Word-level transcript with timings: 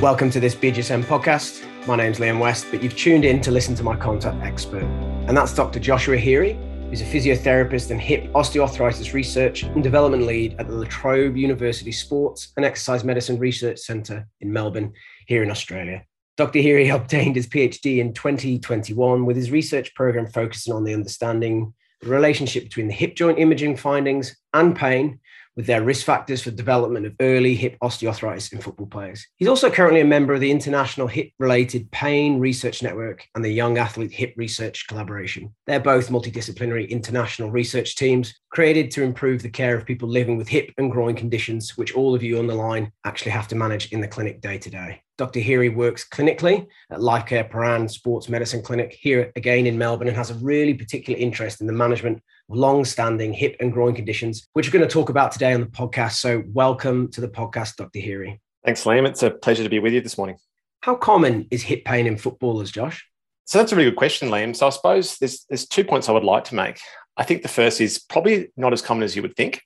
Welcome 0.00 0.30
to 0.30 0.38
this 0.38 0.54
BJSM 0.54 1.02
podcast. 1.06 1.66
My 1.88 1.96
name's 1.96 2.20
Liam 2.20 2.38
West, 2.38 2.68
but 2.70 2.84
you've 2.84 2.96
tuned 2.96 3.24
in 3.24 3.40
to 3.40 3.50
listen 3.50 3.74
to 3.74 3.82
my 3.82 3.96
contact 3.96 4.40
expert, 4.44 4.84
and 4.84 5.36
that's 5.36 5.52
Dr. 5.52 5.80
Joshua 5.80 6.16
Heerey, 6.16 6.56
who's 6.88 7.00
a 7.00 7.04
physiotherapist 7.04 7.90
and 7.90 8.00
hip 8.00 8.32
osteoarthritis 8.32 9.12
research 9.12 9.64
and 9.64 9.82
development 9.82 10.22
lead 10.22 10.54
at 10.60 10.68
the 10.68 10.72
La 10.72 10.84
Trobe 10.84 11.36
University 11.36 11.90
Sports 11.90 12.52
and 12.56 12.64
Exercise 12.64 13.02
Medicine 13.02 13.40
Research 13.40 13.80
Centre 13.80 14.28
in 14.40 14.52
Melbourne, 14.52 14.92
here 15.26 15.42
in 15.42 15.50
Australia. 15.50 16.04
Dr. 16.36 16.60
Heerey 16.60 16.94
obtained 16.94 17.34
his 17.34 17.48
PhD 17.48 17.98
in 17.98 18.14
2021 18.14 19.26
with 19.26 19.34
his 19.34 19.50
research 19.50 19.92
program 19.96 20.28
focusing 20.28 20.72
on 20.72 20.84
the 20.84 20.94
understanding 20.94 21.74
the 22.02 22.08
relationship 22.08 22.62
between 22.62 22.86
the 22.86 22.94
hip 22.94 23.16
joint 23.16 23.40
imaging 23.40 23.76
findings 23.76 24.36
and 24.54 24.76
pain 24.76 25.18
with 25.58 25.66
their 25.66 25.82
risk 25.82 26.06
factors 26.06 26.40
for 26.40 26.52
development 26.52 27.04
of 27.04 27.16
early 27.20 27.56
hip 27.56 27.76
osteoarthritis 27.82 28.52
in 28.52 28.60
football 28.60 28.86
players. 28.86 29.26
He's 29.38 29.48
also 29.48 29.68
currently 29.68 30.00
a 30.00 30.04
member 30.04 30.32
of 30.32 30.40
the 30.40 30.52
International 30.52 31.08
Hip 31.08 31.32
Related 31.40 31.90
Pain 31.90 32.38
Research 32.38 32.80
Network 32.80 33.26
and 33.34 33.44
the 33.44 33.50
Young 33.50 33.76
Athlete 33.76 34.12
Hip 34.12 34.34
Research 34.36 34.86
Collaboration. 34.86 35.52
They're 35.66 35.80
both 35.80 36.10
multidisciplinary 36.10 36.88
international 36.88 37.50
research 37.50 37.96
teams 37.96 38.38
created 38.50 38.92
to 38.92 39.02
improve 39.02 39.42
the 39.42 39.50
care 39.50 39.76
of 39.76 39.84
people 39.84 40.08
living 40.08 40.36
with 40.36 40.46
hip 40.46 40.70
and 40.78 40.92
groin 40.92 41.16
conditions, 41.16 41.76
which 41.76 41.92
all 41.92 42.14
of 42.14 42.22
you 42.22 42.38
on 42.38 42.46
the 42.46 42.54
line 42.54 42.92
actually 43.04 43.32
have 43.32 43.48
to 43.48 43.56
manage 43.56 43.90
in 43.90 44.00
the 44.00 44.06
clinic 44.06 44.40
day 44.40 44.58
to 44.58 44.70
day. 44.70 45.02
Dr. 45.18 45.40
Heerey 45.40 45.74
works 45.74 46.08
clinically 46.08 46.68
at 46.92 47.00
Lifecare 47.00 47.50
Prahran 47.50 47.90
Sports 47.90 48.28
Medicine 48.28 48.62
Clinic 48.62 48.96
here 48.98 49.32
again 49.34 49.66
in 49.66 49.76
Melbourne 49.76 50.06
and 50.06 50.16
has 50.16 50.30
a 50.30 50.34
really 50.34 50.74
particular 50.74 51.18
interest 51.18 51.60
in 51.60 51.66
the 51.66 51.72
management 51.72 52.22
long-standing 52.48 53.32
hip 53.32 53.56
and 53.60 53.72
groin 53.72 53.94
conditions, 53.94 54.46
which 54.52 54.68
we're 54.68 54.78
going 54.78 54.88
to 54.88 54.92
talk 54.92 55.08
about 55.08 55.32
today 55.32 55.52
on 55.52 55.60
the 55.60 55.66
podcast. 55.66 56.12
So 56.14 56.42
welcome 56.46 57.10
to 57.12 57.20
the 57.20 57.28
podcast, 57.28 57.76
Dr. 57.76 57.98
Heerey. 57.98 58.38
Thanks, 58.64 58.84
Liam. 58.84 59.06
It's 59.06 59.22
a 59.22 59.30
pleasure 59.30 59.62
to 59.62 59.68
be 59.68 59.78
with 59.78 59.92
you 59.92 60.00
this 60.00 60.18
morning. 60.18 60.36
How 60.80 60.94
common 60.94 61.46
is 61.50 61.62
hip 61.62 61.84
pain 61.84 62.06
in 62.06 62.16
footballers, 62.16 62.70
Josh? 62.70 63.06
So 63.44 63.58
that's 63.58 63.72
a 63.72 63.76
really 63.76 63.90
good 63.90 63.96
question, 63.96 64.28
Liam. 64.28 64.54
So 64.54 64.66
I 64.66 64.70
suppose 64.70 65.16
there's 65.18 65.44
there's 65.48 65.66
two 65.66 65.84
points 65.84 66.08
I 66.08 66.12
would 66.12 66.24
like 66.24 66.44
to 66.44 66.54
make. 66.54 66.80
I 67.16 67.24
think 67.24 67.42
the 67.42 67.48
first 67.48 67.80
is 67.80 67.98
probably 67.98 68.52
not 68.56 68.72
as 68.72 68.82
common 68.82 69.02
as 69.02 69.16
you 69.16 69.22
would 69.22 69.36
think. 69.36 69.62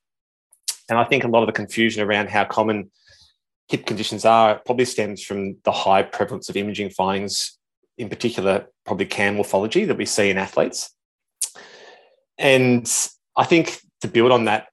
And 0.88 0.98
I 0.98 1.04
think 1.04 1.24
a 1.24 1.28
lot 1.28 1.42
of 1.42 1.46
the 1.46 1.52
confusion 1.52 2.02
around 2.02 2.30
how 2.30 2.44
common 2.44 2.90
hip 3.68 3.86
conditions 3.86 4.24
are 4.24 4.60
probably 4.64 4.84
stems 4.84 5.22
from 5.22 5.56
the 5.64 5.72
high 5.72 6.02
prevalence 6.02 6.48
of 6.48 6.56
imaging 6.56 6.90
findings, 6.90 7.58
in 7.98 8.08
particular, 8.08 8.66
probably 8.84 9.06
CAM 9.06 9.36
morphology 9.36 9.84
that 9.84 9.96
we 9.96 10.06
see 10.06 10.30
in 10.30 10.38
athletes. 10.38 10.94
And 12.38 12.90
I 13.36 13.44
think 13.44 13.80
to 14.00 14.08
build 14.08 14.32
on 14.32 14.46
that, 14.46 14.68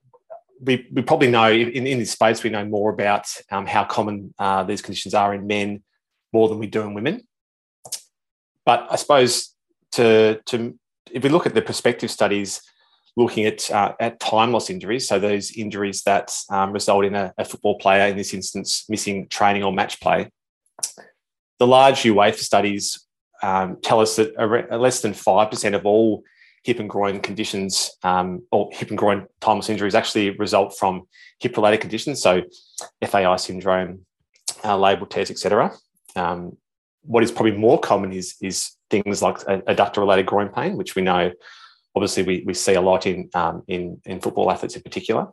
we, 0.60 0.86
we 0.92 1.02
probably 1.02 1.30
know 1.30 1.50
in, 1.50 1.86
in 1.86 1.98
this 1.98 2.12
space, 2.12 2.42
we 2.42 2.50
know 2.50 2.64
more 2.64 2.92
about 2.92 3.26
um, 3.50 3.66
how 3.66 3.84
common 3.84 4.34
uh, 4.38 4.62
these 4.64 4.82
conditions 4.82 5.14
are 5.14 5.34
in 5.34 5.46
men 5.46 5.82
more 6.32 6.48
than 6.48 6.58
we 6.58 6.66
do 6.66 6.82
in 6.82 6.94
women. 6.94 7.26
But 8.66 8.86
I 8.90 8.96
suppose 8.96 9.54
to, 9.92 10.40
to 10.46 10.78
if 11.10 11.22
we 11.22 11.28
look 11.30 11.46
at 11.46 11.54
the 11.54 11.62
prospective 11.62 12.10
studies 12.10 12.60
looking 13.16 13.44
at, 13.44 13.70
uh, 13.70 13.94
at 13.98 14.20
time 14.20 14.52
loss 14.52 14.70
injuries, 14.70 15.08
so 15.08 15.18
those 15.18 15.50
injuries 15.52 16.02
that 16.02 16.32
um, 16.50 16.72
result 16.72 17.04
in 17.04 17.14
a, 17.14 17.32
a, 17.38 17.44
football 17.44 17.78
player, 17.78 18.06
in 18.06 18.16
this 18.16 18.32
instance, 18.34 18.84
missing 18.88 19.26
training 19.28 19.64
or 19.64 19.72
match 19.72 20.00
play, 20.00 20.30
the 21.58 21.66
large 21.66 22.02
UEFA 22.02 22.38
studies 22.38 23.06
um, 23.42 23.78
tell 23.82 24.00
us 24.00 24.16
that 24.16 24.36
less 24.78 25.00
than 25.00 25.12
5% 25.12 25.74
of 25.74 25.86
all 25.86 26.22
hip 26.62 26.78
and 26.78 26.90
groin 26.90 27.20
conditions 27.20 27.90
um, 28.02 28.42
or 28.50 28.68
hip 28.72 28.90
and 28.90 28.98
groin 28.98 29.26
time 29.40 29.56
loss 29.56 29.68
injuries 29.68 29.94
actually 29.94 30.30
result 30.30 30.76
from 30.78 31.06
hip 31.38 31.56
related 31.56 31.80
conditions. 31.80 32.20
So 32.22 32.42
FAI 33.04 33.36
syndrome, 33.36 34.04
uh, 34.62 34.76
labral 34.76 35.08
tears, 35.08 35.30
etc. 35.30 35.72
Um, 36.16 36.56
what 37.02 37.22
is 37.22 37.32
probably 37.32 37.56
more 37.56 37.78
common 37.78 38.12
is, 38.12 38.36
is 38.42 38.72
things 38.90 39.22
like 39.22 39.38
adductor 39.38 39.98
related 39.98 40.26
groin 40.26 40.48
pain, 40.48 40.76
which 40.76 40.94
we 40.94 41.02
know 41.02 41.32
obviously 41.94 42.22
we, 42.22 42.42
we 42.46 42.54
see 42.54 42.74
a 42.74 42.80
lot 42.80 43.06
in, 43.06 43.30
um, 43.34 43.62
in, 43.66 44.00
in 44.04 44.20
football 44.20 44.50
athletes 44.50 44.76
in 44.76 44.82
particular. 44.82 45.28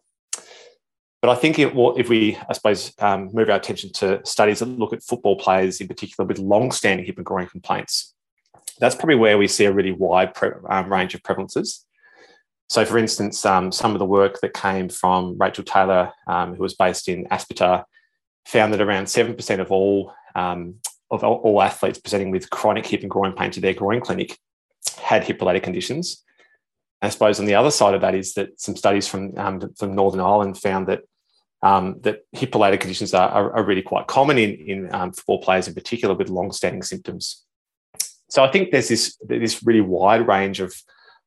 But 1.22 1.32
I 1.32 1.36
think 1.36 1.58
it, 1.60 1.74
if 1.76 2.10
we, 2.10 2.38
I 2.48 2.54
suppose, 2.54 2.94
um, 3.00 3.30
move 3.34 3.50
our 3.50 3.58
attention 3.58 3.92
to 3.94 4.22
studies 4.24 4.60
that 4.60 4.68
look 4.68 4.94
at 4.94 5.04
football 5.04 5.36
players 5.36 5.82
in 5.82 5.88
particular 5.88 6.28
with 6.28 6.38
long-standing 6.38 7.06
hip 7.06 7.18
and 7.18 7.26
groin 7.26 7.48
complaints, 7.48 8.14
that's 8.80 8.96
probably 8.96 9.16
where 9.16 9.38
we 9.38 9.48
see 9.48 9.66
a 9.66 9.72
really 9.72 9.92
wide 9.92 10.34
pre- 10.34 10.52
um, 10.70 10.92
range 10.92 11.16
of 11.16 11.24
prevalences. 11.24 11.84
So, 12.70 12.84
for 12.84 12.98
instance, 12.98 13.46
um, 13.46 13.72
some 13.72 13.94
of 13.94 14.00
the 14.00 14.06
work 14.06 14.42
that 14.42 14.54
came 14.54 14.90
from 14.90 15.38
Rachel 15.38 15.64
Taylor, 15.64 16.12
um, 16.28 16.56
who 16.56 16.64
was 16.64 16.76
based 16.76 17.08
in 17.08 17.26
Aspetar, 17.28 17.86
found 18.46 18.74
that 18.74 18.82
around 18.82 19.06
7% 19.06 19.60
of 19.60 19.72
all, 19.72 20.14
um, 20.36 20.76
of 21.10 21.24
all 21.24 21.62
athletes 21.62 22.00
presenting 22.00 22.32
with 22.32 22.50
chronic 22.50 22.86
hip 22.86 23.02
and 23.02 23.10
groin 23.10 23.34
pain 23.34 23.52
to 23.52 23.62
their 23.62 23.74
groin 23.74 24.02
clinic 24.02 24.38
had 25.02 25.24
hip 25.24 25.40
related 25.40 25.64
conditions. 25.64 26.24
I 27.02 27.10
suppose 27.10 27.40
on 27.40 27.46
the 27.46 27.56
other 27.56 27.72
side 27.72 27.94
of 27.94 28.02
that 28.02 28.16
is 28.16 28.34
that 28.34 28.60
some 28.60 28.76
studies 28.76 29.08
from, 29.08 29.38
um, 29.38 29.62
from 29.78 29.96
Northern 29.96 30.20
Ireland 30.20 30.58
found 30.58 30.88
that 30.88 31.02
um, 31.64 31.96
that 32.02 32.20
hip 32.34 32.54
related 32.54 32.82
conditions 32.82 33.14
are, 33.14 33.30
are, 33.30 33.58
are, 33.58 33.64
really 33.64 33.82
quite 33.82 34.06
common 34.06 34.38
in, 34.38 34.52
in 34.52 34.94
um, 34.94 35.12
football 35.12 35.42
players 35.42 35.68
in 35.68 35.74
particular 35.74 36.14
with 36.14 36.30
long 36.30 36.52
standing 36.52 36.84
symptoms. 36.84 37.47
So 38.30 38.44
I 38.44 38.52
think 38.52 38.72
there's 38.72 38.90
this 38.90 39.18
this 39.22 39.64
really 39.64 39.82
wide 39.82 40.28
range 40.28 40.60
of 40.60 40.74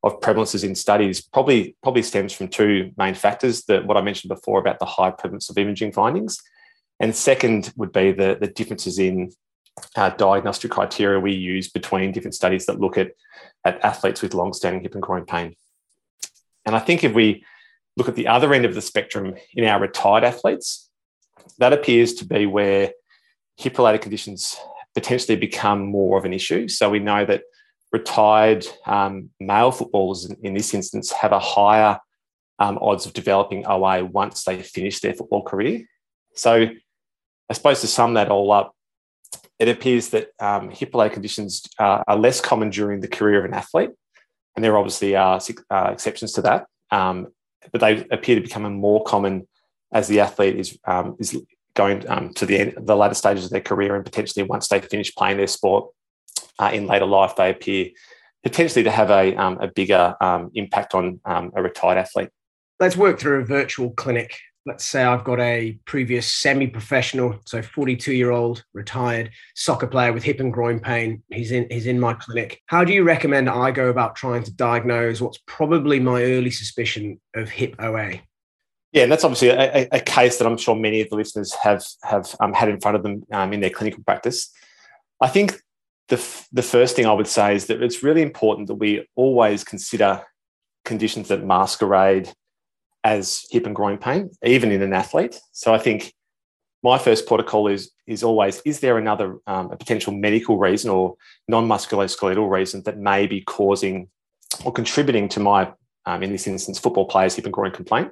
of 0.03 0.21
prevalences 0.21 0.65
in 0.65 0.75
studies 0.75 1.21
probably 1.21 1.77
probably 1.83 2.03
stems 2.03 2.33
from 2.33 2.49
two 2.49 2.93
main 2.97 3.15
factors 3.15 3.65
that 3.65 3.87
what 3.87 3.97
I 3.97 4.03
mentioned 4.03 4.31
before 4.31 4.61
about 4.61 4.79
the 4.79 4.87
high 4.87 5.11
prevalence 5.11 5.51
of 5.51 5.59
imaging 5.59 5.93
findings, 5.93 6.43
and 6.99 7.15
second 7.15 7.73
would 7.77 7.93
be 7.93 8.13
the 8.13 8.37
the 8.41 8.47
differences 8.47 8.99
in 8.99 9.31
uh, 9.97 10.11
diagnostic 10.11 10.71
criteria 10.71 11.21
we 11.21 11.33
use 11.33 11.71
between 11.71 12.13
different 12.13 12.35
studies 12.35 12.67
that 12.67 12.81
look 12.81 12.99
at 12.99 13.13
at 13.65 13.83
athletes 13.85 14.23
with 14.23 14.35
long-standing 14.35 14.83
hip 14.83 14.95
and 14.95 15.03
groin 15.03 15.25
pain. 15.25 15.55
And 16.65 16.75
I 16.77 16.79
think 16.79 17.05
if 17.05 17.15
we 17.15 17.45
look 17.97 18.09
at 18.09 18.15
the 18.15 18.29
other 18.29 18.53
end 18.55 18.65
of 18.65 18.75
the 18.75 18.83
spectrum 18.83 19.35
in 19.55 19.65
our 19.65 19.81
retired 19.81 20.25
athletes, 20.25 20.91
that 21.59 21.73
appears 21.73 22.15
to 22.15 22.25
be 22.25 22.47
where 22.47 22.93
hip-related 23.57 24.01
conditions 24.01 24.57
potentially 24.95 25.37
become 25.37 25.87
more 25.87 26.19
of 26.19 26.25
an 26.25 26.33
issue. 26.33 26.69
So 26.69 26.91
we 26.91 26.99
know 26.99 27.25
that 27.25 27.43
retired 27.93 28.67
um, 28.87 29.31
male 29.41 29.73
footballers 29.73 30.33
in, 30.43 30.55
this 30.55 30.75
instance 30.75 31.11
have 31.13 31.33
a 31.33 31.39
higher 31.39 31.99
um, 32.59 32.79
odds 32.81 33.07
of 33.07 33.13
developing 33.13 33.67
OA 33.67 34.05
once 34.05 34.45
they 34.45 34.63
finish 34.63 35.01
their 35.01 35.15
football 35.15 35.43
career. 35.43 35.85
So 36.35 36.69
I 37.49 37.53
suppose 37.53 37.81
to 37.81 37.87
sum 37.87 38.15
that 38.15 38.29
all 38.29 38.53
up, 38.53 38.75
it 39.59 39.69
appears 39.69 40.09
that 40.11 40.29
um, 40.39 40.71
hip 40.71 40.95
related 40.95 41.15
conditions 41.15 41.63
uh, 41.79 42.03
are 42.07 42.17
less 42.17 42.41
common 42.41 42.71
during 42.71 43.01
the 43.01 43.09
career 43.09 43.41
of 43.41 43.45
an 43.45 43.55
athlete, 43.55 43.91
and 44.55 44.65
there 44.65 44.79
obviously 44.79 45.17
are 45.17 45.41
uh, 45.71 45.91
exceptions 45.93 46.33
to 46.33 46.43
that. 46.43 46.67
Um, 46.91 47.29
but 47.73 47.81
they 47.81 48.07
appear 48.11 48.37
to 48.37 48.41
become 48.41 48.73
more 48.75 49.05
common 49.05 49.47
as 49.93 50.09
the 50.09 50.21
athlete 50.21 50.57
is 50.57 50.79
um, 50.87 51.17
is 51.19 51.37
going 51.81 52.07
um, 52.11 52.33
to 52.35 52.45
the 52.45 52.75
the 52.77 52.97
later 52.97 53.15
stages 53.15 53.47
of 53.47 53.51
their 53.51 53.61
career 53.61 53.95
and 53.97 54.05
potentially 54.05 54.43
once 54.43 54.69
they 54.69 54.81
finish 54.81 55.15
playing 55.15 55.39
their 55.39 55.47
sport 55.47 55.91
uh, 56.59 56.71
in 56.73 56.87
later 56.87 57.07
life, 57.07 57.35
they 57.37 57.51
appear 57.51 57.87
potentially 58.43 58.83
to 58.83 58.91
have 58.91 59.11
a, 59.11 59.35
um, 59.37 59.59
a 59.61 59.69
bigger 59.69 60.15
um, 60.21 60.51
impact 60.55 60.95
on 60.95 61.21
um, 61.25 61.51
a 61.55 61.63
retired 61.63 61.99
athlete. 61.99 62.29
Let's 62.79 62.97
work 62.97 63.19
through 63.19 63.41
a 63.41 63.45
virtual 63.45 63.91
clinic. 63.91 64.39
Let's 64.67 64.85
say 64.85 65.03
I've 65.03 65.25
got 65.25 65.41
a 65.41 65.79
previous 65.87 66.31
semi 66.31 66.67
professional, 66.67 67.39
so 67.47 67.63
42 67.63 68.13
year 68.13 68.31
old 68.31 68.63
retired 68.75 69.31
soccer 69.55 69.87
player 69.87 70.13
with 70.13 70.23
hip 70.23 70.41
and 70.41 70.53
groin 70.53 70.81
pain. 70.81 71.23
He's 71.31 71.51
in, 71.51 71.67
he's 71.71 71.87
in 71.87 71.99
my 71.99 72.13
clinic. 72.13 72.61
How 72.67 72.85
do 72.85 72.93
you 72.93 73.05
recommend 73.05 73.49
I 73.49 73.71
go 73.71 73.89
about 73.89 74.17
trying 74.17 74.43
to 74.45 74.53
diagnose 74.53 75.21
what's 75.23 75.41
probably 75.47 75.99
my 75.99 76.23
early 76.23 76.51
suspicion 76.51 77.21
of 77.35 77.49
hip 77.49 77.75
OA? 77.79 78.21
Yeah, 78.93 79.05
and 79.05 79.13
that's 79.13 79.25
obviously 79.25 79.51
a, 79.51 79.89
a, 79.93 80.01
case 80.01 80.39
that 80.39 80.47
I'm 80.47 80.57
sure 80.57 80.75
many 80.75 81.01
of 81.01 81.09
the 81.11 81.17
listeners 81.17 81.55
have 81.55 81.85
have 82.03 82.35
um, 82.41 82.53
had 82.53 82.69
in 82.69 82.81
front 82.81 82.97
of 82.97 83.05
them 83.05 83.25
um, 83.31 83.53
in 83.53 83.61
their 83.61 83.71
clinical 83.71 84.03
practice. 84.03 84.51
I 85.21 85.29
think 85.29 85.61
the 86.09 86.17
f- 86.17 86.49
the 86.53 86.63
first 86.63 86.97
thing 86.97 87.07
I 87.07 87.13
would 87.13 87.29
say 87.29 87.55
is 87.55 87.67
that 87.67 87.83
it's 87.83 88.03
really 88.03 88.23
important 88.23 88.67
that 88.67 88.75
we 88.75 89.07
always 89.15 89.63
consider 89.63 90.23
conditions 90.85 91.29
that 91.29 91.45
masquerade 91.45 92.33
as 93.05 93.47
hip 93.51 93.65
and 93.65 93.77
groin 93.77 93.97
pain, 93.97 94.31
even 94.45 94.73
in 94.73 94.83
an 94.83 94.93
athlete. 94.93 95.41
So 95.53 95.73
I 95.73 95.79
think 95.79 96.13
my 96.83 96.99
first 96.99 97.27
protocol 97.27 97.69
is 97.69 97.93
is 98.09 98.25
always: 98.25 98.61
is 98.65 98.81
there 98.81 98.99
another 98.99 99.39
um, 99.47 99.71
a 99.71 99.77
potential 99.77 100.13
medical 100.13 100.59
reason 100.59 100.91
or 100.91 101.15
non 101.47 101.69
musculoskeletal 101.69 102.51
reason 102.51 102.83
that 102.83 102.99
may 102.99 103.29
be 103.29 103.43
causing 103.43 104.09
or 104.65 104.73
contributing 104.73 105.29
to 105.29 105.39
my, 105.39 105.73
um, 106.07 106.25
in 106.25 106.33
this 106.33 106.49
instance, 106.49 106.81
football 106.81 107.07
players' 107.07 107.37
hip 107.37 107.45
and 107.45 107.55
groin 107.55 107.71
complaint? 107.71 108.11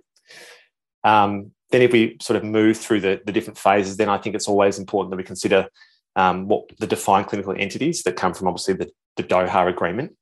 Um, 1.04 1.52
then 1.70 1.82
if 1.82 1.92
we 1.92 2.16
sort 2.20 2.36
of 2.36 2.44
move 2.44 2.76
through 2.76 3.00
the, 3.00 3.20
the 3.24 3.32
different 3.32 3.58
phases, 3.58 3.96
then 3.96 4.08
I 4.08 4.18
think 4.18 4.34
it's 4.34 4.48
always 4.48 4.78
important 4.78 5.10
that 5.10 5.16
we 5.16 5.24
consider 5.24 5.68
um, 6.16 6.48
what 6.48 6.70
the 6.78 6.86
defined 6.86 7.26
clinical 7.26 7.54
entities 7.56 8.02
that 8.02 8.16
come 8.16 8.34
from 8.34 8.48
obviously 8.48 8.74
the, 8.74 8.90
the 9.16 9.22
Doha 9.22 9.68
agreement. 9.68 10.16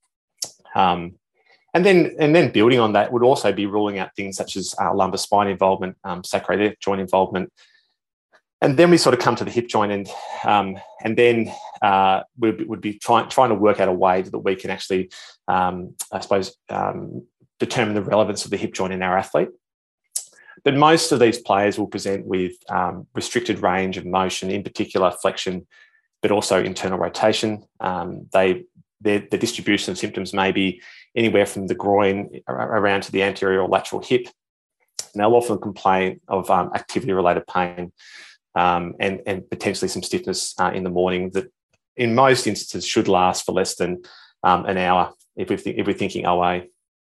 Um, 0.74 1.14
and 1.72 1.84
then 1.84 2.16
and 2.18 2.34
then 2.34 2.52
building 2.52 2.80
on 2.80 2.94
that 2.94 3.12
would 3.12 3.22
also 3.22 3.52
be 3.52 3.66
ruling 3.66 3.98
out 3.98 4.14
things 4.16 4.36
such 4.36 4.56
as 4.56 4.74
uh, 4.80 4.94
lumbar 4.94 5.18
spine 5.18 5.48
involvement, 5.48 5.96
um, 6.04 6.22
sacroiliac 6.22 6.80
joint 6.80 7.02
involvement, 7.02 7.52
and 8.62 8.78
then 8.78 8.90
we 8.90 8.96
sort 8.96 9.14
of 9.14 9.20
come 9.20 9.36
to 9.36 9.44
the 9.44 9.50
hip 9.50 9.68
joint, 9.68 9.92
and 9.92 10.08
um, 10.44 10.78
and 11.04 11.16
then 11.16 11.52
uh, 11.82 12.22
we 12.38 12.52
would 12.52 12.80
be 12.80 12.94
trying 12.98 13.28
trying 13.28 13.50
to 13.50 13.54
work 13.54 13.78
out 13.80 13.88
a 13.88 13.92
way 13.92 14.22
that 14.22 14.38
we 14.38 14.56
can 14.56 14.70
actually, 14.70 15.10
um, 15.48 15.94
I 16.10 16.20
suppose, 16.20 16.56
um, 16.70 17.26
determine 17.60 17.94
the 17.94 18.02
relevance 18.02 18.44
of 18.46 18.50
the 18.50 18.56
hip 18.56 18.72
joint 18.72 18.94
in 18.94 19.02
our 19.02 19.18
athlete. 19.18 19.50
But 20.64 20.74
most 20.74 21.12
of 21.12 21.20
these 21.20 21.38
players 21.38 21.78
will 21.78 21.86
present 21.86 22.26
with 22.26 22.52
um, 22.68 23.06
restricted 23.14 23.60
range 23.60 23.96
of 23.96 24.06
motion, 24.06 24.50
in 24.50 24.62
particular 24.62 25.10
flexion, 25.10 25.66
but 26.22 26.30
also 26.30 26.62
internal 26.62 26.98
rotation. 26.98 27.64
Um, 27.80 28.26
they 28.32 28.64
the 29.02 29.38
distribution 29.38 29.92
of 29.92 29.98
symptoms 29.98 30.32
may 30.32 30.52
be 30.52 30.82
anywhere 31.14 31.46
from 31.46 31.66
the 31.66 31.74
groin 31.74 32.40
around 32.48 33.02
to 33.02 33.12
the 33.12 33.22
anterior 33.22 33.60
or 33.60 33.68
lateral 33.68 34.02
hip. 34.02 34.26
And 35.12 35.20
they'll 35.20 35.34
often 35.34 35.58
complain 35.58 36.20
of 36.28 36.50
um, 36.50 36.70
activity 36.74 37.12
related 37.12 37.46
pain 37.46 37.92
um, 38.54 38.94
and, 38.98 39.22
and 39.26 39.48
potentially 39.48 39.88
some 39.88 40.02
stiffness 40.02 40.54
uh, 40.58 40.72
in 40.74 40.82
the 40.82 40.90
morning 40.90 41.30
that, 41.30 41.50
in 41.96 42.14
most 42.14 42.46
instances, 42.46 42.86
should 42.86 43.08
last 43.08 43.46
for 43.46 43.52
less 43.52 43.76
than 43.76 44.02
um, 44.42 44.66
an 44.66 44.76
hour 44.76 45.12
if, 45.36 45.48
we 45.48 45.56
th- 45.56 45.76
if 45.76 45.86
we're 45.86 45.94
thinking 45.94 46.26
OA. 46.26 46.64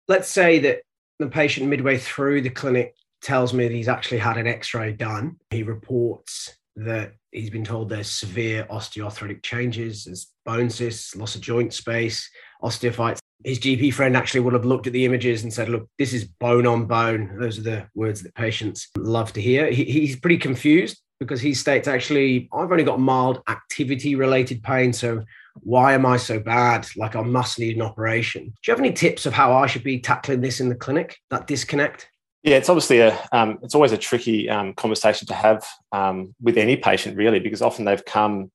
Let's 0.07 0.29
say 0.29 0.61
that 0.61 0.83
the 1.19 1.27
patient 1.27 1.69
midway 1.69 1.99
through 1.99 2.43
the 2.43 2.51
clinic 2.51 2.95
tells 3.23 3.53
me 3.53 3.67
that 3.67 3.75
he's 3.75 3.89
actually 3.89 4.19
had 4.19 4.37
an 4.37 4.47
x 4.47 4.75
ray 4.75 4.93
done. 4.93 5.37
He 5.51 5.63
reports 5.63 6.57
that 6.77 7.13
he's 7.33 7.51
been 7.51 7.65
told 7.65 7.89
there's 7.89 8.11
severe 8.11 8.65
osteoarthritic 8.71 9.43
changes, 9.43 10.05
there's 10.05 10.29
bone 10.45 10.71
cysts, 10.71 11.17
loss 11.17 11.35
of 11.35 11.41
joint 11.41 11.75
space, 11.75 12.31
osteophytes. 12.63 13.19
His 13.45 13.59
GP 13.61 13.95
friend 13.95 14.17
actually 14.17 14.41
would 14.41 14.55
have 14.55 14.65
looked 14.65 14.87
at 14.87 14.93
the 14.93 15.05
images 15.05 15.43
and 15.43 15.53
said, 15.53 15.69
Look, 15.69 15.89
this 15.99 16.13
is 16.13 16.25
bone 16.25 16.67
on 16.67 16.87
bone. 16.87 17.37
Those 17.39 17.59
are 17.59 17.63
the 17.63 17.89
words 17.95 18.23
that 18.23 18.35
patients 18.35 18.89
love 18.97 19.33
to 19.35 19.41
hear. 19.41 19.71
He, 19.71 19.85
he's 19.85 20.19
pretty 20.19 20.39
confused 20.39 21.01
because 21.21 21.41
he 21.41 21.55
states, 21.55 21.87
Actually, 21.87 22.49
I've 22.53 22.71
only 22.71 22.85
got 22.85 22.99
mild 22.99 23.43
activity 23.49 24.17
related 24.17 24.63
pain. 24.63 24.93
So 24.93 25.23
why 25.61 25.93
am 25.93 26.07
I 26.07 26.17
so 26.17 26.41
bad? 26.41 26.89
Like 26.97 27.15
I 27.15 27.23
must 27.23 27.59
need 27.59 27.77
an 27.77 27.83
operation. 27.83 28.47
Do 28.47 28.53
you 28.67 28.73
have 28.73 28.81
any 28.81 28.93
tips 28.93 29.27
of 29.27 29.33
how 29.33 29.53
I 29.53 29.67
should 29.67 29.85
be 29.85 30.01
tackling 30.01 30.41
this 30.41 30.61
in 30.61 30.69
the 30.69 30.75
clinic, 30.75 31.17
that 31.31 31.47
disconnect? 31.47 32.09
Yeah, 32.43 32.57
it's 32.57 32.69
obviously 32.69 33.01
a 33.01 33.19
um, 33.33 33.59
it's 33.63 33.75
always 33.75 33.93
a 33.93 33.99
tricky 33.99 34.49
um, 34.49 34.73
conversation 34.75 35.27
to 35.29 35.35
have 35.35 35.67
um, 35.93 36.35
with 36.41 36.57
any 36.57 36.77
patient, 36.77 37.17
really, 37.17 37.41
because 37.41 37.63
often 37.63 37.85
they've 37.85 38.05
come 38.05 38.51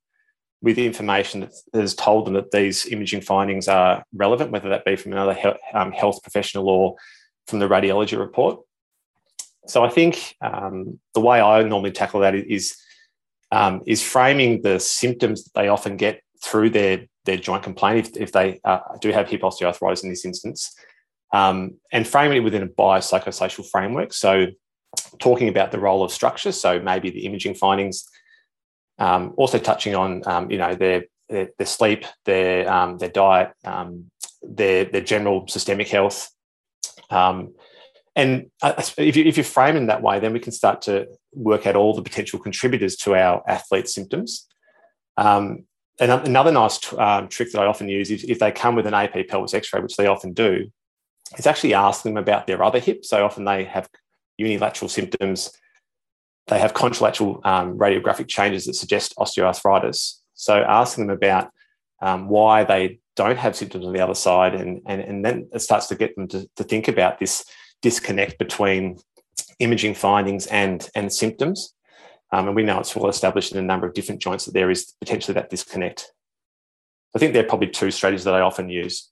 with 0.62 0.78
information 0.78 1.42
that 1.42 1.54
has 1.74 1.94
told 1.94 2.26
them 2.26 2.36
that 2.36 2.52
these 2.52 2.86
imaging 2.86 3.20
findings 3.20 3.68
are 3.68 4.04
relevant, 4.14 4.52
whether 4.52 4.70
that 4.70 4.86
be 4.86 4.96
from 4.96 5.12
another 5.12 5.34
he- 5.34 5.78
um, 5.78 5.92
health 5.92 6.24
professional 6.24 6.70
or 6.70 6.96
from 7.48 7.60
the 7.60 7.68
radiology 7.68 8.18
report. 8.18 8.62
So 9.68 9.84
I 9.84 9.90
think 9.90 10.36
um, 10.42 11.00
the 11.14 11.20
way 11.20 11.42
I 11.42 11.62
normally 11.64 11.92
tackle 11.92 12.22
that 12.22 12.36
is 12.36 12.78
um, 13.52 13.82
is 13.86 14.02
framing 14.02 14.62
the 14.62 14.80
symptoms 14.80 15.44
that 15.44 15.54
they 15.54 15.68
often 15.68 15.98
get 15.98 16.22
through 16.42 16.70
their 16.70 17.06
their 17.26 17.38
joint 17.38 17.64
complaint 17.64 18.08
if, 18.08 18.18
if 18.18 18.32
they 18.32 18.62
uh, 18.64 18.80
do 19.02 19.12
have 19.12 19.30
hip 19.30 19.42
osteoarthritis 19.42 20.04
in 20.04 20.10
this 20.10 20.26
instance 20.26 20.74
um, 21.34 21.74
and 21.92 22.08
framing 22.08 22.38
it 22.38 22.42
within 22.42 22.64
a 22.64 22.68
biopsychosocial 22.68 23.68
framework. 23.70 24.14
So, 24.14 24.48
talking 25.20 25.50
about 25.50 25.72
the 25.72 25.80
role 25.80 26.04
of 26.04 26.12
structure, 26.12 26.52
so 26.52 26.80
maybe 26.80 27.10
the 27.10 27.26
imaging 27.26 27.56
findings, 27.56 28.08
um, 29.00 29.34
also 29.36 29.58
touching 29.58 29.96
on 29.96 30.22
um, 30.28 30.52
you 30.52 30.60
know 30.60 30.76
their, 30.76 31.06
their, 31.28 31.50
their 31.58 31.68
sleep, 31.68 32.06
their 32.26 32.72
um, 32.72 33.00
their 33.00 33.10
diet, 33.10 33.52
um, 33.66 34.12
their 34.44 34.86
their 34.86 35.02
general 35.02 35.48
systemic 35.48 35.90
health. 35.90 36.30
Um, 37.10 37.56
and 38.16 38.52
if, 38.62 39.18
you, 39.18 39.24
if 39.26 39.38
you're 39.38 39.44
framing 39.44 39.88
that 39.88 40.04
way, 40.04 40.20
then 40.20 40.34
we 40.34 40.40
can 40.40 40.52
start 40.52 40.84
to 40.84 41.08
work 41.34 41.66
out 41.66 41.76
all 41.76 41.96
the 41.96 42.04
potential 42.04 42.38
contributors 42.38 42.96
to 42.98 43.16
our 43.16 43.42
athlete 43.48 43.90
symptoms. 43.90 44.48
And 45.18 45.66
another 46.12 46.52
nice 46.52 46.80
um, 46.94 47.28
trick 47.28 47.52
that 47.52 47.62
I 47.62 47.66
often 47.66 47.90
use 47.90 48.12
is 48.12 48.24
if 48.24 48.38
they 48.38 48.52
come 48.52 48.76
with 48.76 48.86
an 48.86 48.94
AP 48.94 49.28
pelvis 49.28 49.56
X-ray, 49.56 49.82
which 49.82 49.96
they 49.96 50.06
often 50.06 50.34
do, 50.34 50.72
is 51.38 51.48
actually 51.48 51.74
ask 51.74 52.04
them 52.04 52.18
about 52.18 52.48
their 52.48 52.64
other 52.64 52.80
hip. 52.80 53.06
So 53.06 53.26
often 53.26 53.46
they 53.46 53.64
have 53.66 53.88
unilateral 54.38 54.90
symptoms. 54.90 55.52
They 56.48 56.60
have 56.60 56.74
contralateral 56.74 57.46
um, 57.46 57.78
radiographic 57.78 58.28
changes 58.28 58.66
that 58.66 58.74
suggest 58.74 59.16
osteoarthritis. 59.18 60.20
So 60.34 60.56
asking 60.58 61.08
them 61.08 61.16
about 61.16 61.50
um, 62.02 62.28
why 62.28 62.64
they 62.64 63.00
don't 63.16 63.38
have 63.38 63.56
symptoms 63.56 63.86
on 63.86 63.94
the 63.94 64.02
other 64.02 64.16
side, 64.16 64.56
and, 64.56 64.82
and, 64.86 65.02
and 65.02 65.24
then 65.24 65.48
it 65.54 65.60
starts 65.60 65.88
to 65.88 65.96
get 65.96 66.16
them 66.16 66.28
to, 66.30 66.50
to 66.56 66.64
think 66.64 66.88
about 66.88 67.20
this 67.20 67.46
disconnect 67.82 68.38
between 68.40 68.98
imaging 69.60 69.94
findings 69.94 70.48
and, 70.48 70.90
and 70.96 71.14
symptoms. 71.14 71.74
Um, 72.32 72.48
and 72.48 72.56
we 72.56 72.64
know 72.64 72.80
it's 72.80 72.96
well 72.96 73.10
established 73.10 73.52
in 73.52 73.60
a 73.60 73.62
number 73.62 73.88
of 73.88 73.94
different 73.94 74.22
joints 74.22 74.46
that 74.46 74.54
there 74.54 74.72
is 74.72 74.94
potentially 75.00 75.36
that 75.36 75.52
disconnect. 75.52 76.12
I 77.16 77.20
think 77.20 77.34
there 77.34 77.46
are 77.46 77.48
probably 77.48 77.70
two 77.70 77.92
strategies 77.92 78.24
that 78.24 78.34
I 78.34 78.42
often 78.42 78.70
use. 78.70 79.12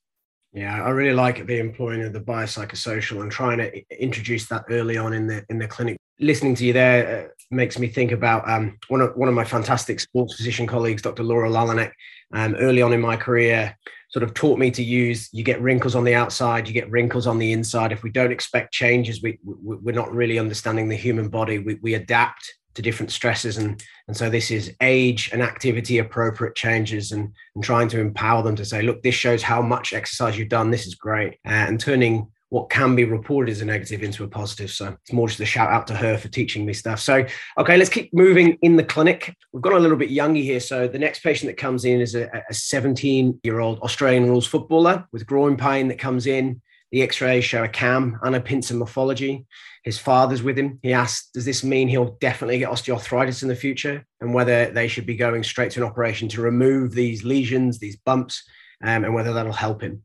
Yeah, 0.53 0.83
I 0.83 0.89
really 0.89 1.13
like 1.13 1.45
the 1.45 1.59
employing 1.59 2.03
of 2.03 2.11
the 2.11 2.19
biopsychosocial 2.19 3.21
and 3.21 3.31
trying 3.31 3.59
to 3.59 4.01
introduce 4.03 4.47
that 4.47 4.65
early 4.69 4.97
on 4.97 5.13
in 5.13 5.27
the 5.27 5.45
in 5.49 5.57
the 5.57 5.67
clinic. 5.67 5.97
Listening 6.19 6.55
to 6.55 6.65
you 6.65 6.73
there 6.73 7.25
uh, 7.25 7.27
makes 7.51 7.79
me 7.79 7.87
think 7.87 8.11
about 8.11 8.47
um, 8.49 8.77
one 8.89 8.99
of 8.99 9.15
one 9.15 9.29
of 9.29 9.33
my 9.33 9.45
fantastic 9.45 10.01
sports 10.01 10.35
physician 10.35 10.67
colleagues, 10.67 11.01
Dr. 11.01 11.23
Laura 11.23 11.49
Lalanek. 11.49 11.91
Um, 12.33 12.55
early 12.55 12.81
on 12.81 12.91
in 12.91 13.01
my 13.01 13.15
career, 13.15 13.77
sort 14.09 14.23
of 14.23 14.33
taught 14.33 14.59
me 14.59 14.71
to 14.71 14.83
use. 14.83 15.29
You 15.31 15.43
get 15.43 15.61
wrinkles 15.61 15.95
on 15.95 16.03
the 16.03 16.15
outside, 16.15 16.67
you 16.67 16.73
get 16.73 16.91
wrinkles 16.91 17.27
on 17.27 17.39
the 17.39 17.53
inside. 17.53 17.93
If 17.93 18.03
we 18.03 18.09
don't 18.09 18.31
expect 18.31 18.73
changes, 18.73 19.21
we, 19.21 19.39
we 19.43 19.77
we're 19.77 19.95
not 19.95 20.13
really 20.13 20.37
understanding 20.37 20.89
the 20.89 20.97
human 20.97 21.29
body. 21.29 21.59
We, 21.59 21.75
we 21.75 21.93
adapt 21.93 22.53
to 22.73 22.81
different 22.81 23.11
stresses 23.11 23.57
and 23.57 23.83
and 24.07 24.15
so 24.15 24.29
this 24.29 24.51
is 24.51 24.75
age 24.81 25.29
and 25.33 25.41
activity 25.41 25.97
appropriate 25.97 26.55
changes 26.55 27.11
and 27.11 27.33
and 27.55 27.63
trying 27.63 27.87
to 27.87 27.99
empower 27.99 28.41
them 28.43 28.55
to 28.55 28.65
say 28.65 28.81
look 28.81 29.01
this 29.01 29.15
shows 29.15 29.43
how 29.43 29.61
much 29.61 29.93
exercise 29.93 30.37
you've 30.37 30.49
done 30.49 30.71
this 30.71 30.87
is 30.87 30.95
great 30.95 31.33
uh, 31.45 31.49
and 31.49 31.79
turning 31.79 32.27
what 32.51 32.69
can 32.69 32.95
be 32.95 33.05
reported 33.05 33.49
as 33.49 33.61
a 33.61 33.65
negative 33.65 34.03
into 34.03 34.25
a 34.25 34.27
positive. 34.27 34.69
So 34.69 34.97
it's 35.01 35.13
more 35.13 35.29
just 35.29 35.39
a 35.39 35.45
shout 35.45 35.69
out 35.69 35.87
to 35.87 35.95
her 35.95 36.17
for 36.17 36.27
teaching 36.27 36.65
me 36.65 36.73
stuff. 36.73 36.99
So, 36.99 37.25
okay, 37.57 37.77
let's 37.77 37.89
keep 37.89 38.13
moving 38.13 38.57
in 38.61 38.75
the 38.75 38.83
clinic. 38.83 39.33
We've 39.53 39.61
gone 39.61 39.71
a 39.71 39.79
little 39.79 39.95
bit 39.95 40.09
younger 40.09 40.41
here. 40.41 40.59
So 40.59 40.85
the 40.85 40.99
next 40.99 41.23
patient 41.23 41.49
that 41.49 41.55
comes 41.55 41.85
in 41.85 42.01
is 42.01 42.13
a 42.13 42.29
17 42.51 43.39
year 43.43 43.61
old 43.61 43.79
Australian 43.79 44.27
rules 44.27 44.45
footballer 44.45 45.07
with 45.13 45.25
groin 45.25 45.55
pain 45.55 45.87
that 45.87 45.97
comes 45.97 46.27
in. 46.27 46.61
The 46.91 47.03
x-rays 47.03 47.45
show 47.45 47.63
a 47.63 47.69
cam 47.69 48.19
and 48.23 48.35
a 48.35 48.41
pincer 48.41 48.73
morphology. 48.73 49.45
His 49.83 49.97
father's 49.97 50.43
with 50.43 50.57
him. 50.57 50.79
He 50.83 50.93
asked, 50.93 51.33
does 51.33 51.45
this 51.45 51.63
mean 51.63 51.87
he'll 51.87 52.17
definitely 52.19 52.59
get 52.59 52.69
osteoarthritis 52.69 53.41
in 53.41 53.47
the 53.47 53.55
future? 53.55 54.05
And 54.19 54.33
whether 54.33 54.69
they 54.71 54.87
should 54.87 55.05
be 55.05 55.15
going 55.15 55.43
straight 55.43 55.71
to 55.71 55.81
an 55.81 55.87
operation 55.87 56.27
to 56.29 56.41
remove 56.41 56.91
these 56.91 57.23
lesions, 57.23 57.79
these 57.79 57.95
bumps, 57.95 58.43
um, 58.83 59.05
and 59.05 59.13
whether 59.13 59.33
that'll 59.33 59.53
help 59.53 59.81
him. 59.81 60.03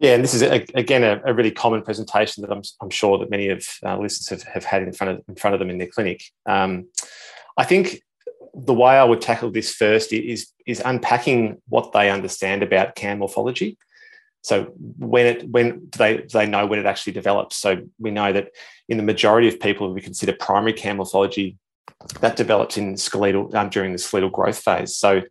Yeah, 0.00 0.14
and 0.14 0.22
this 0.22 0.34
is 0.34 0.42
a, 0.42 0.64
again 0.74 1.02
a, 1.02 1.20
a, 1.24 1.34
really 1.34 1.50
common 1.50 1.82
presentation 1.82 2.42
that 2.42 2.52
I'm, 2.52 2.62
I'm 2.80 2.90
sure 2.90 3.18
that 3.18 3.30
many 3.30 3.48
of 3.48 3.66
uh, 3.84 3.98
listeners 3.98 4.28
have, 4.28 4.54
have 4.54 4.64
had 4.64 4.82
in 4.82 4.92
front 4.92 5.18
of 5.18 5.24
in 5.28 5.34
front 5.34 5.54
of 5.54 5.58
them 5.58 5.70
in 5.70 5.78
their 5.78 5.88
clinic. 5.88 6.22
Um, 6.46 6.86
I 7.56 7.64
think 7.64 8.00
the 8.54 8.74
way 8.74 8.92
I 8.92 9.02
would 9.02 9.20
tackle 9.20 9.50
this 9.50 9.74
first 9.74 10.12
is 10.12 10.52
is 10.66 10.80
unpacking 10.84 11.60
what 11.68 11.92
they 11.92 12.10
understand 12.10 12.62
about 12.62 12.94
CAM 12.94 13.18
morphology. 13.18 13.76
So 14.42 14.72
when 14.98 15.26
it 15.26 15.48
when 15.50 15.86
do 15.90 15.98
they 15.98 16.16
do 16.18 16.28
they 16.28 16.46
know 16.46 16.66
when 16.66 16.78
it 16.78 16.86
actually 16.86 17.12
develops? 17.12 17.56
So 17.56 17.82
we 17.98 18.10
know 18.10 18.32
that 18.32 18.50
in 18.88 18.96
the 18.96 19.02
majority 19.02 19.48
of 19.48 19.60
people 19.60 19.92
we 19.92 20.00
consider 20.00 20.32
primary 20.32 20.72
CAM 20.72 20.96
morphology, 20.96 21.58
that 22.20 22.36
develops 22.36 22.76
in 22.76 22.96
skeletal 22.96 23.54
um, 23.56 23.68
during 23.68 23.92
the 23.92 23.98
skeletal 23.98 24.30
growth 24.30 24.58
phase. 24.58 24.96
So 24.96 25.22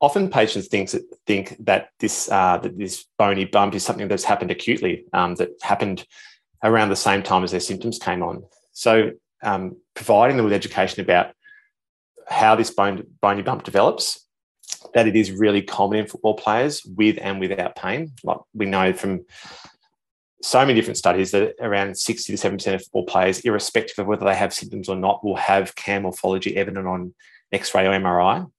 often 0.00 0.28
patients 0.28 0.68
think 0.68 0.90
that 0.90 1.02
think 1.26 1.56
that 1.60 1.90
this 1.98 2.30
uh, 2.30 2.58
that 2.58 2.76
this 2.78 3.04
bony 3.18 3.44
bump 3.44 3.74
is 3.74 3.84
something 3.84 4.08
that's 4.08 4.24
happened 4.24 4.50
acutely, 4.50 5.04
um, 5.12 5.34
that 5.36 5.50
happened 5.62 6.06
around 6.62 6.90
the 6.90 6.96
same 6.96 7.22
time 7.22 7.44
as 7.44 7.50
their 7.50 7.60
symptoms 7.60 7.98
came 7.98 8.22
on. 8.22 8.44
So 8.72 9.12
um, 9.42 9.76
providing 9.94 10.36
them 10.36 10.44
with 10.44 10.52
education 10.52 11.00
about 11.00 11.34
how 12.28 12.54
this 12.54 12.70
bone, 12.70 13.04
bony 13.20 13.42
bump 13.42 13.64
develops 13.64 14.26
that 14.94 15.06
it 15.06 15.16
is 15.16 15.32
really 15.32 15.62
common 15.62 15.98
in 15.98 16.06
football 16.06 16.34
players 16.34 16.84
with 16.84 17.18
and 17.20 17.40
without 17.40 17.76
pain. 17.76 18.12
Like 18.22 18.38
we 18.54 18.66
know 18.66 18.92
from 18.92 19.24
so 20.42 20.60
many 20.60 20.74
different 20.74 20.98
studies 20.98 21.30
that 21.30 21.54
around 21.60 21.96
60 21.96 22.36
to 22.36 22.48
70% 22.48 22.74
of 22.74 22.82
football 22.82 23.06
players, 23.06 23.40
irrespective 23.40 23.98
of 23.98 24.06
whether 24.06 24.24
they 24.24 24.34
have 24.34 24.52
symptoms 24.52 24.88
or 24.88 24.96
not, 24.96 25.24
will 25.24 25.36
have 25.36 25.74
CAM 25.76 26.02
morphology 26.02 26.56
evident 26.56 26.86
on 26.86 27.14
X 27.52 27.74
ray 27.74 27.86
or 27.86 27.92
MRI. 27.92 28.50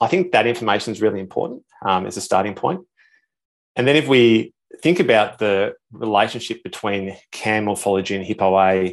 I 0.00 0.06
think 0.06 0.32
that 0.32 0.46
information 0.46 0.92
is 0.92 1.02
really 1.02 1.20
important 1.20 1.64
um, 1.84 2.06
as 2.06 2.16
a 2.16 2.20
starting 2.20 2.54
point. 2.54 2.82
And 3.74 3.86
then 3.86 3.96
if 3.96 4.06
we 4.06 4.54
think 4.80 5.00
about 5.00 5.38
the 5.38 5.74
relationship 5.90 6.62
between 6.62 7.16
CAM 7.32 7.64
morphology 7.64 8.14
and 8.14 8.24
hip 8.24 8.40
OA 8.40 8.92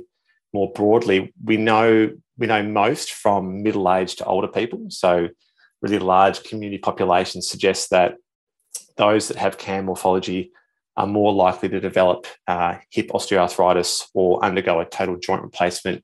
more 0.52 0.72
broadly, 0.74 1.34
we 1.44 1.58
know 1.58 2.12
we 2.38 2.48
know 2.48 2.64
most 2.64 3.14
from 3.14 3.64
middle 3.64 3.92
age 3.92 4.16
to 4.18 4.26
older 4.26 4.48
people. 4.48 4.88
So 4.90 5.30
really 5.86 6.00
large 6.00 6.44
community 6.44 6.80
populations 6.80 7.48
suggests 7.48 7.90
that 7.90 8.16
those 8.98 9.28
that 9.28 9.38
have 9.38 9.60
CAM 9.60 9.86
morphology 9.86 10.52
are 10.98 11.06
more 11.06 11.32
likely 11.32 11.70
to 11.70 11.80
develop 11.80 12.26
uh, 12.48 12.78
hip 12.90 13.10
osteoarthritis 13.10 14.06
or 14.14 14.44
undergo 14.44 14.80
a 14.80 14.86
total 14.86 15.18
joint 15.18 15.44
replacement 15.44 16.04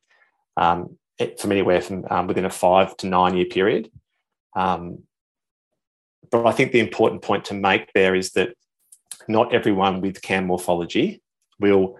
um, 0.55 0.97
from 1.39 1.51
anywhere 1.51 1.81
from 1.81 2.05
um, 2.11 2.27
within 2.27 2.45
a 2.45 2.49
five 2.49 2.95
to 2.97 3.07
nine 3.07 3.35
year 3.35 3.45
period. 3.45 3.89
Um, 4.55 5.03
but 6.29 6.45
I 6.45 6.51
think 6.51 6.71
the 6.71 6.79
important 6.79 7.23
point 7.23 7.45
to 7.45 7.53
make 7.55 7.91
there 7.93 8.13
is 8.13 8.31
that 8.33 8.53
not 9.27 9.53
everyone 9.53 10.01
with 10.01 10.21
CAM 10.21 10.45
morphology 10.45 11.21
will 11.59 11.97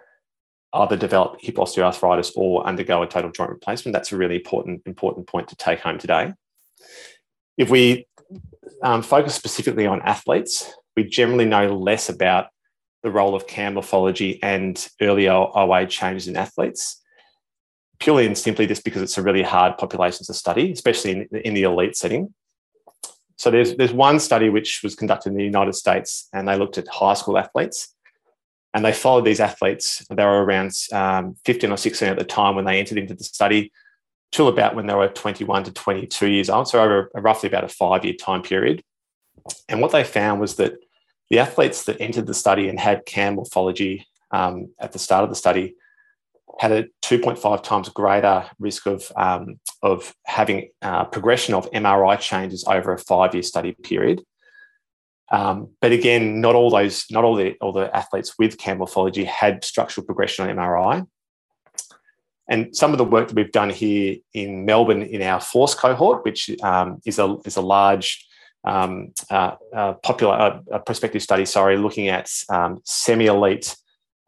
either 0.74 0.98
develop 0.98 1.38
hip 1.42 1.56
osteoarthritis 1.56 2.32
or 2.36 2.66
undergo 2.66 3.02
a 3.02 3.08
total 3.08 3.32
joint 3.32 3.50
replacement. 3.50 3.94
That's 3.94 4.12
a 4.12 4.18
really 4.18 4.36
important, 4.36 4.84
important 4.86 5.28
point 5.28 5.48
to 5.48 5.56
take 5.56 5.80
home 5.80 5.98
today. 5.98 6.34
If 7.58 7.70
we 7.70 8.08
um, 8.84 9.02
focus 9.02 9.36
specifically 9.36 9.86
on 9.86 10.02
athletes, 10.02 10.74
we 10.96 11.04
generally 11.04 11.46
know 11.46 11.76
less 11.76 12.10
about 12.10 12.48
the 13.04 13.12
role 13.12 13.36
of 13.36 13.48
CAM 13.48 13.74
morphology 13.74 14.42
and 14.44 14.88
earlier 15.02 15.32
OA 15.32 15.86
changes 15.88 16.28
in 16.28 16.36
athletes, 16.36 17.02
purely 18.00 18.26
and 18.26 18.38
simply 18.38 18.68
just 18.68 18.84
because 18.84 19.02
it's 19.02 19.18
a 19.18 19.22
really 19.22 19.44
hard 19.44 19.78
population 19.78 20.26
to 20.26 20.34
study, 20.34 20.72
especially 20.72 21.12
in, 21.12 21.28
in 21.44 21.54
the 21.54 21.64
elite 21.64 21.96
setting. 21.96 22.34
So 23.38 23.50
there's 23.50 23.76
there's 23.76 23.94
one 23.94 24.20
study 24.20 24.50
which 24.50 24.82
was 24.84 24.96
conducted 24.96 25.30
in 25.30 25.38
the 25.38 25.44
United 25.44 25.74
States, 25.74 26.30
and 26.32 26.48
they 26.48 26.58
looked 26.58 26.78
at 26.78 26.88
high 26.88 27.16
school 27.16 27.40
athletes, 27.40 27.96
and 28.74 28.86
they 28.86 28.94
followed 28.94 29.26
these 29.26 29.40
athletes. 29.40 30.06
They 30.10 30.24
were 30.24 30.44
around 30.44 30.72
um, 30.94 31.36
15 31.46 31.72
or 31.72 31.78
16 31.78 32.08
at 32.08 32.20
the 32.20 32.24
time 32.24 32.56
when 32.56 32.66
they 32.66 32.80
entered 32.80 33.00
into 33.00 33.16
the 33.16 33.24
study, 33.24 33.72
till 34.32 34.48
about 34.48 34.76
when 34.76 34.88
they 34.88 34.94
were 34.94 35.10
21 35.10 35.66
to 35.66 35.72
22 35.72 36.28
years 36.28 36.50
old. 36.50 36.68
So 36.68 36.82
over 36.82 37.12
roughly 37.16 37.48
about 37.48 37.64
a 37.64 37.70
five 37.70 38.06
year 38.06 38.14
time 38.14 38.42
period. 38.42 38.84
And 39.68 39.82
what 39.82 39.92
they 39.92 40.04
found 40.04 40.40
was 40.40 40.56
that 40.56 40.74
the 41.30 41.40
athletes 41.40 41.86
that 41.86 42.00
entered 42.02 42.28
the 42.28 42.34
study 42.34 42.68
and 42.68 42.80
had 42.80 43.06
CAM 43.06 43.36
morphology 43.36 44.08
um, 44.32 44.70
at 44.80 44.92
the 44.92 45.00
start 45.00 45.24
of 45.24 45.30
the 45.30 45.36
study 45.36 45.76
had 46.60 46.72
a 46.72 46.84
2.5 47.02 47.64
times 47.64 47.90
greater 47.90 48.46
risk 48.60 48.86
of, 48.86 49.12
um, 49.16 49.60
of 49.82 50.14
having 50.26 50.70
uh, 50.82 51.06
progression 51.06 51.54
of 51.54 51.72
MRI 51.72 52.20
changes 52.20 52.66
over 52.68 52.94
a 52.94 52.98
five 52.98 53.34
year 53.34 53.44
study 53.44 53.72
period. 53.72 54.22
Um, 55.32 55.70
but 55.80 55.94
again, 55.94 56.42
not 56.42 56.56
all 56.56 56.70
those, 56.70 57.06
not 57.10 57.24
all 57.24 57.36
the 57.36 57.56
all 57.62 57.72
the 57.72 57.96
athletes 57.96 58.38
with 58.38 58.58
CAM 58.58 58.80
morphology 58.80 59.24
had 59.24 59.64
structural 59.64 60.06
progression 60.06 60.50
on 60.50 60.56
MRI. 60.56 61.08
And 62.52 62.76
some 62.76 62.92
of 62.92 62.98
the 62.98 63.06
work 63.06 63.30
that 63.30 63.36
we've 63.36 63.52
done 63.54 63.70
here 63.70 64.18
in 64.34 64.66
Melbourne 64.66 65.04
in 65.04 65.22
our 65.22 65.40
FORCe 65.40 65.76
cohort, 65.76 66.26
which 66.26 66.52
um, 66.62 67.02
is 67.06 67.18
a 67.18 67.38
is 67.46 67.56
a 67.56 67.62
large 67.62 68.28
um, 68.66 69.14
uh, 69.30 69.56
uh, 69.74 69.94
popular 69.94 70.62
uh, 70.70 70.80
prospective 70.80 71.24
study, 71.24 71.46
sorry, 71.46 71.78
looking 71.78 72.10
at 72.10 72.30
um, 72.50 72.82
semi 72.84 73.28
elite 73.28 73.78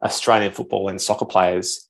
Australian 0.02 0.54
football 0.54 0.88
and 0.88 1.02
soccer 1.02 1.26
players 1.26 1.90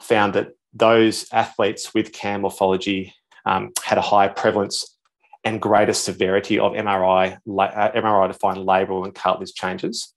found 0.00 0.34
that 0.34 0.52
those 0.72 1.26
athletes 1.32 1.92
with 1.92 2.12
CAM 2.12 2.42
morphology 2.42 3.12
um, 3.44 3.72
had 3.82 3.98
a 3.98 4.02
higher 4.02 4.28
prevalence 4.28 4.96
and 5.42 5.60
greater 5.60 5.92
severity 5.92 6.60
of 6.60 6.74
MRI, 6.74 7.32
uh, 7.34 7.90
MRI 7.90 8.28
defined 8.28 8.58
labral 8.58 9.04
and 9.04 9.16
cartilage 9.16 9.52
changes. 9.52 10.14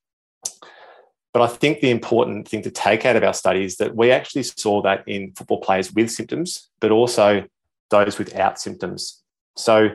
But 1.35 1.41
I 1.41 1.47
think 1.47 1.81
the 1.81 1.91
important 1.91 2.47
thing 2.47 2.61
to 2.61 2.71
take 2.71 3.05
out 3.05 3.17
of 3.17 3.23
our 3.25 3.33
study 3.33 3.65
is 3.65 3.75
that 3.75 3.93
we 3.93 4.09
actually 4.09 4.43
saw 4.43 4.81
that 4.83 5.03
in 5.05 5.33
football 5.33 5.59
players 5.59 5.91
with 5.91 6.09
symptoms, 6.09 6.69
but 6.79 6.91
also 6.91 7.43
those 7.89 8.17
without 8.17 8.57
symptoms. 8.57 9.21
So 9.57 9.89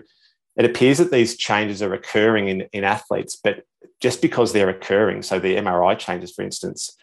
it 0.56 0.66
appears 0.66 0.98
that 0.98 1.10
these 1.10 1.38
changes 1.38 1.80
are 1.80 1.94
occurring 1.94 2.48
in, 2.48 2.68
in 2.74 2.84
athletes, 2.84 3.40
but 3.42 3.64
just 4.02 4.20
because 4.20 4.52
they're 4.52 4.68
occurring, 4.68 5.22
so 5.22 5.38
the 5.38 5.56
MRI 5.56 5.98
changes, 5.98 6.30
for 6.30 6.42
instance, 6.42 6.94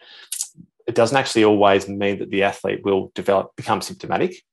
it 0.86 0.94
doesn't 0.94 1.16
actually 1.16 1.42
always 1.42 1.88
mean 1.88 2.20
that 2.20 2.30
the 2.30 2.44
athlete 2.44 2.84
will 2.84 3.10
develop 3.16 3.56
become 3.56 3.80
symptomatic. 3.80 4.44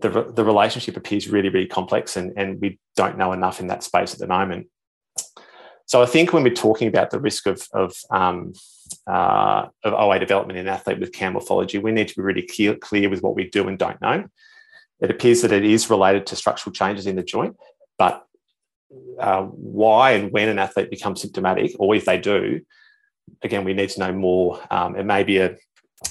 The, 0.00 0.32
the 0.32 0.44
relationship 0.44 0.96
appears 0.96 1.28
really, 1.28 1.50
really 1.50 1.66
complex, 1.66 2.16
and, 2.16 2.32
and 2.38 2.58
we 2.58 2.78
don't 2.96 3.18
know 3.18 3.34
enough 3.34 3.60
in 3.60 3.66
that 3.66 3.82
space 3.82 4.14
at 4.14 4.18
the 4.20 4.28
moment. 4.28 4.68
So 5.84 6.00
I 6.00 6.06
think 6.06 6.32
when 6.32 6.42
we're 6.42 6.54
talking 6.54 6.88
about 6.88 7.10
the 7.10 7.20
risk 7.20 7.46
of, 7.46 7.68
of, 7.74 7.94
um, 8.10 8.54
uh, 9.06 9.66
of 9.82 9.92
OA 9.92 10.18
development 10.18 10.58
in 10.58 10.66
an 10.66 10.74
athlete 10.74 11.00
with 11.00 11.12
CAM 11.12 11.34
morphology, 11.34 11.78
we 11.78 11.92
need 11.92 12.08
to 12.08 12.16
be 12.16 12.22
really 12.22 12.42
clear, 12.42 12.74
clear 12.76 13.08
with 13.10 13.22
what 13.22 13.34
we 13.34 13.48
do 13.48 13.68
and 13.68 13.78
don't 13.78 14.00
know. 14.00 14.24
It 15.00 15.10
appears 15.10 15.42
that 15.42 15.52
it 15.52 15.64
is 15.64 15.90
related 15.90 16.26
to 16.26 16.36
structural 16.36 16.72
changes 16.72 17.06
in 17.06 17.16
the 17.16 17.22
joint, 17.22 17.56
but 17.98 18.24
uh, 19.18 19.42
why 19.42 20.12
and 20.12 20.32
when 20.32 20.48
an 20.48 20.58
athlete 20.58 20.90
becomes 20.90 21.20
symptomatic, 21.20 21.72
or 21.78 21.94
if 21.94 22.04
they 22.04 22.18
do, 22.18 22.60
again, 23.42 23.64
we 23.64 23.74
need 23.74 23.90
to 23.90 24.00
know 24.00 24.12
more. 24.12 24.60
Um, 24.70 24.96
it 24.96 25.04
may 25.04 25.24
be 25.24 25.38
a, 25.38 25.56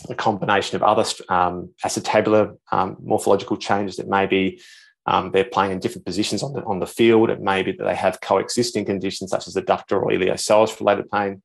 a 0.10 0.16
combination 0.16 0.76
of 0.76 0.84
other 0.84 1.06
um, 1.30 1.70
acetabular 1.84 2.58
um, 2.72 2.98
morphological 3.02 3.58
changes. 3.58 4.00
It 4.00 4.08
may 4.08 4.26
be 4.26 4.62
um, 5.06 5.32
they're 5.32 5.44
playing 5.44 5.72
in 5.72 5.80
different 5.80 6.06
positions 6.06 6.44
on 6.44 6.54
the, 6.54 6.64
on 6.64 6.80
the 6.80 6.88
field. 6.88 7.30
It 7.30 7.42
may 7.42 7.62
be 7.62 7.74
that 7.74 7.84
they 7.84 7.96
have 7.96 8.22
coexisting 8.22 8.86
conditions 8.86 9.32
such 9.32 9.48
as 9.48 9.56
adductor 9.56 10.02
or 10.02 10.12
iliopsoas 10.12 10.80
related 10.80 11.10
pain. 11.12 11.42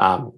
Um, 0.00 0.32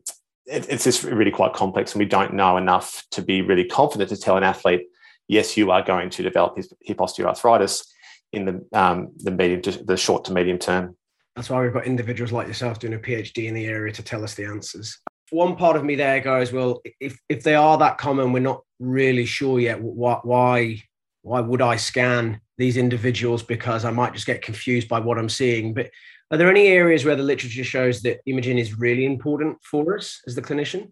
it, 0.46 0.68
it's 0.68 0.84
just 0.84 1.04
really 1.04 1.30
quite 1.30 1.54
complex, 1.54 1.92
and 1.92 2.00
we 2.00 2.06
don't 2.06 2.34
know 2.34 2.56
enough 2.56 3.04
to 3.12 3.22
be 3.22 3.40
really 3.40 3.64
confident 3.64 4.10
to 4.10 4.16
tell 4.16 4.36
an 4.36 4.42
athlete, 4.42 4.82
yes, 5.28 5.56
you 5.56 5.70
are 5.70 5.82
going 5.82 6.10
to 6.10 6.22
develop 6.22 6.58
hip 6.82 6.98
osteoarthritis 6.98 7.86
in 8.32 8.44
the, 8.44 8.66
um, 8.78 9.12
the 9.18 9.30
medium 9.30 9.62
to 9.62 9.72
the 9.84 9.96
short 9.96 10.24
to 10.24 10.32
medium 10.32 10.58
term. 10.58 10.96
That's 11.36 11.48
why 11.48 11.62
we've 11.62 11.72
got 11.72 11.86
individuals 11.86 12.32
like 12.32 12.46
yourself 12.46 12.78
doing 12.78 12.94
a 12.94 12.98
PhD 12.98 13.46
in 13.46 13.54
the 13.54 13.66
area 13.66 13.92
to 13.92 14.02
tell 14.02 14.22
us 14.22 14.34
the 14.34 14.44
answers. 14.44 14.98
One 15.30 15.56
part 15.56 15.76
of 15.76 15.84
me 15.84 15.94
there 15.94 16.20
goes, 16.20 16.52
well, 16.52 16.82
if 17.00 17.18
if 17.30 17.42
they 17.42 17.54
are 17.54 17.78
that 17.78 17.96
common, 17.96 18.32
we're 18.32 18.40
not 18.40 18.60
really 18.78 19.24
sure 19.24 19.58
yet. 19.58 19.80
Why 19.80 20.18
why 20.22 20.82
why 21.22 21.40
would 21.40 21.62
I 21.62 21.76
scan 21.76 22.40
these 22.58 22.76
individuals 22.76 23.42
because 23.42 23.86
I 23.86 23.90
might 23.90 24.12
just 24.12 24.26
get 24.26 24.42
confused 24.42 24.88
by 24.88 25.00
what 25.00 25.18
I'm 25.18 25.30
seeing? 25.30 25.72
But 25.72 25.90
are 26.32 26.38
there 26.38 26.50
any 26.50 26.66
areas 26.68 27.04
where 27.04 27.14
the 27.14 27.22
literature 27.22 27.62
shows 27.62 28.00
that 28.02 28.20
imaging 28.24 28.56
is 28.56 28.78
really 28.78 29.04
important 29.04 29.58
for 29.62 29.98
us 29.98 30.22
as 30.26 30.34
the 30.34 30.40
clinician? 30.40 30.90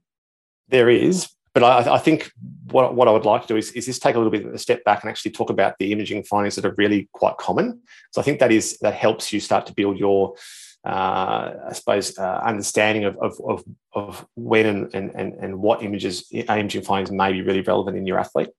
There 0.68 0.90
is, 0.90 1.28
but 1.54 1.64
I, 1.64 1.94
I, 1.94 1.98
think 1.98 2.30
what, 2.70 2.94
what 2.94 3.08
I 3.08 3.10
would 3.10 3.24
like 3.24 3.42
to 3.42 3.48
do 3.48 3.56
is, 3.56 3.72
is 3.72 3.86
just 3.86 4.02
take 4.02 4.16
a 4.16 4.18
little 4.18 4.30
bit 4.30 4.44
of 4.44 4.52
a 4.52 4.58
step 4.58 4.84
back 4.84 5.02
and 5.02 5.10
actually 5.10 5.30
talk 5.30 5.48
about 5.48 5.76
the 5.78 5.92
imaging 5.92 6.24
findings 6.24 6.56
that 6.56 6.66
are 6.66 6.74
really 6.76 7.08
quite 7.12 7.38
common. 7.38 7.80
So 8.12 8.20
I 8.20 8.24
think 8.24 8.38
that 8.40 8.52
is 8.52 8.76
that 8.82 8.92
helps 8.92 9.32
you 9.32 9.40
start 9.40 9.64
to 9.66 9.74
build 9.74 9.98
your, 9.98 10.34
uh, 10.86 11.54
I 11.68 11.72
suppose, 11.72 12.18
uh, 12.18 12.40
understanding 12.44 13.04
of, 13.04 13.16
of, 13.16 13.40
of, 13.42 13.64
of 13.94 14.26
when 14.36 14.66
and, 14.66 14.94
and, 14.94 15.34
and 15.34 15.58
what 15.58 15.82
images 15.82 16.26
imaging 16.30 16.82
findings 16.82 17.10
may 17.10 17.32
be 17.32 17.40
really 17.40 17.62
relevant 17.62 17.96
in 17.96 18.06
your 18.06 18.18
athlete. 18.18 18.50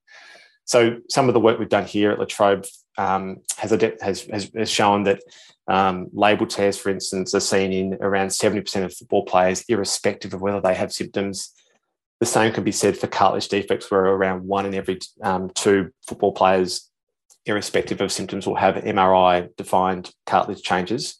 So 0.65 0.98
some 1.10 1.27
of 1.27 1.34
the 1.34 1.39
work 1.39 1.60
we've 1.60 1.70
done 1.70 1.86
here 1.86 2.12
at 2.12 2.20
La 2.20 2.25
Trobe 2.25 2.65
um, 2.98 3.38
has, 3.58 3.72
has, 4.01 4.27
has, 4.56 4.70
shown 4.70 5.03
that 5.03 5.22
um, 5.68 6.08
labral 6.15 6.48
tears, 6.48 6.77
for 6.77 6.89
instance, 6.89 7.34
are 7.34 7.39
seen 7.39 7.74
in 7.74 7.98
around 8.01 8.27
70% 8.27 8.84
of 8.84 8.94
football 8.94 9.25
players, 9.25 9.63
irrespective 9.68 10.34
of 10.34 10.41
whether 10.41 10.62
they 10.62 10.75
have 10.75 10.91
symptoms 10.91 11.53
the 12.22 12.27
same 12.27 12.53
can 12.53 12.63
be 12.63 12.72
said 12.72 12.96
for 12.96 13.08
cartilage 13.08 13.48
defects, 13.48 13.89
where 13.89 14.06
around 14.06 14.48
one 14.48 14.68
in 14.68 14.75
every 14.75 15.00
um, 15.24 15.50
two 15.56 15.91
football 16.08 16.32
players, 16.32 16.88
irrespective 17.48 18.00
of 18.00 18.12
symptoms, 18.12 18.46
will 18.46 18.56
have 18.56 18.75
MRI 18.75 19.53
defined 19.56 20.12
cartilage 20.27 20.62
changes. 20.62 21.18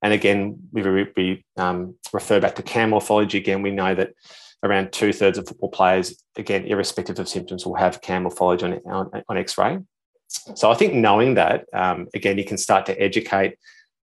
And 0.00 0.12
again, 0.12 0.60
we, 0.70 1.08
we 1.16 1.44
um, 1.56 1.96
refer 2.12 2.38
back 2.38 2.54
to 2.54 2.62
CAM 2.62 2.90
morphology. 2.90 3.38
Again, 3.38 3.62
we 3.62 3.72
know 3.72 3.96
that 3.96 4.12
around 4.62 4.92
two 4.92 5.12
thirds 5.12 5.38
of 5.38 5.46
football 5.46 5.70
players, 5.70 6.22
again, 6.36 6.64
irrespective 6.64 7.18
of 7.18 7.28
symptoms, 7.28 7.66
will 7.66 7.74
have 7.74 8.00
CAM 8.00 8.22
morphology 8.22 8.64
on, 8.64 8.80
on, 8.86 9.22
on 9.28 9.36
X 9.36 9.58
ray. 9.58 9.78
So 10.28 10.70
I 10.70 10.74
think 10.74 10.94
knowing 10.94 11.34
that, 11.34 11.66
um, 11.72 12.08
again, 12.14 12.38
you 12.38 12.44
can 12.44 12.58
start 12.58 12.86
to 12.86 13.00
educate 13.00 13.58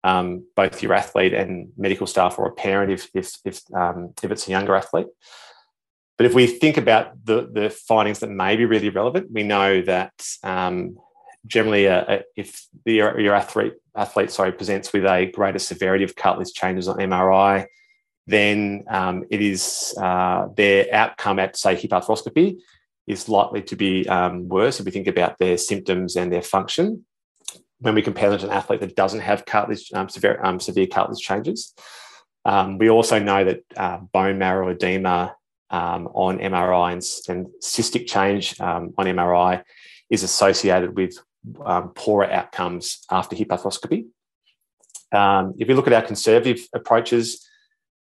um, 0.04 0.46
both 0.56 0.82
your 0.82 0.94
athlete 0.94 1.34
and 1.34 1.70
medical 1.76 2.06
staff 2.06 2.38
or 2.38 2.46
a 2.46 2.52
parent 2.52 2.92
if, 2.92 3.08
if, 3.14 3.36
if, 3.44 3.60
um, 3.74 4.12
if 4.22 4.30
it's 4.30 4.46
a 4.46 4.50
younger 4.50 4.74
athlete. 4.74 5.06
But 6.16 6.26
if 6.26 6.34
we 6.34 6.46
think 6.46 6.76
about 6.76 7.24
the, 7.24 7.48
the 7.50 7.70
findings 7.70 8.18
that 8.20 8.30
may 8.30 8.56
be 8.56 8.64
really 8.64 8.88
relevant, 8.88 9.30
we 9.30 9.44
know 9.44 9.82
that 9.82 10.12
um, 10.42 10.98
generally, 11.46 11.88
uh, 11.88 12.00
uh 12.02 12.22
if 12.36 12.66
the, 12.84 12.94
your 12.94 13.34
athlete, 13.34 13.74
athlete 13.96 14.30
sorry, 14.30 14.52
presents 14.52 14.92
with 14.92 15.04
a 15.04 15.26
greater 15.26 15.60
severity 15.60 16.04
of 16.04 16.16
cartilage 16.16 16.52
changes 16.52 16.88
on 16.88 16.96
MRI, 16.96 17.66
then 18.28 18.84
um, 18.88 19.24
it 19.30 19.40
is 19.40 19.94
uh, 19.98 20.48
their 20.54 20.86
outcome 20.94 21.38
at, 21.38 21.56
say, 21.56 21.74
hip 21.74 21.92
arthroscopy 21.92 22.58
is 23.06 23.26
likely 23.26 23.62
to 23.62 23.74
be 23.74 24.06
um, 24.06 24.46
worse 24.48 24.78
if 24.78 24.84
we 24.84 24.92
think 24.92 25.06
about 25.06 25.38
their 25.38 25.56
symptoms 25.56 26.14
and 26.14 26.30
their 26.30 26.42
function 26.42 27.06
when 27.80 27.94
we 27.94 28.02
compare 28.02 28.28
them 28.28 28.38
to 28.38 28.46
an 28.46 28.52
athlete 28.52 28.80
that 28.80 28.94
doesn't 28.94 29.20
have 29.20 29.46
cartilage, 29.46 29.90
um, 29.94 30.10
severe, 30.10 30.38
um, 30.44 30.60
severe 30.60 30.86
cartilage 30.86 31.22
changes. 31.22 31.72
Um, 32.44 32.76
we 32.76 32.90
also 32.90 33.18
know 33.18 33.44
that 33.44 33.60
uh, 33.76 33.98
bone 34.12 34.36
marrow 34.36 34.68
edema 34.68 35.34
um, 35.70 36.08
on 36.08 36.38
MRI 36.38 36.92
and, 36.92 37.02
and 37.34 37.46
cystic 37.62 38.06
change 38.06 38.60
on 38.60 38.92
MRI 38.94 39.62
is 40.10 40.22
associated 40.22 40.94
with 40.94 41.16
poorer 41.94 42.30
outcomes 42.30 43.06
after 43.10 43.36
hip 43.36 43.48
arthroscopy. 43.48 44.06
If 45.12 45.68
we 45.68 45.74
look 45.74 45.86
at 45.86 45.92
our 45.94 46.02
conservative 46.02 46.66
approaches, 46.74 47.47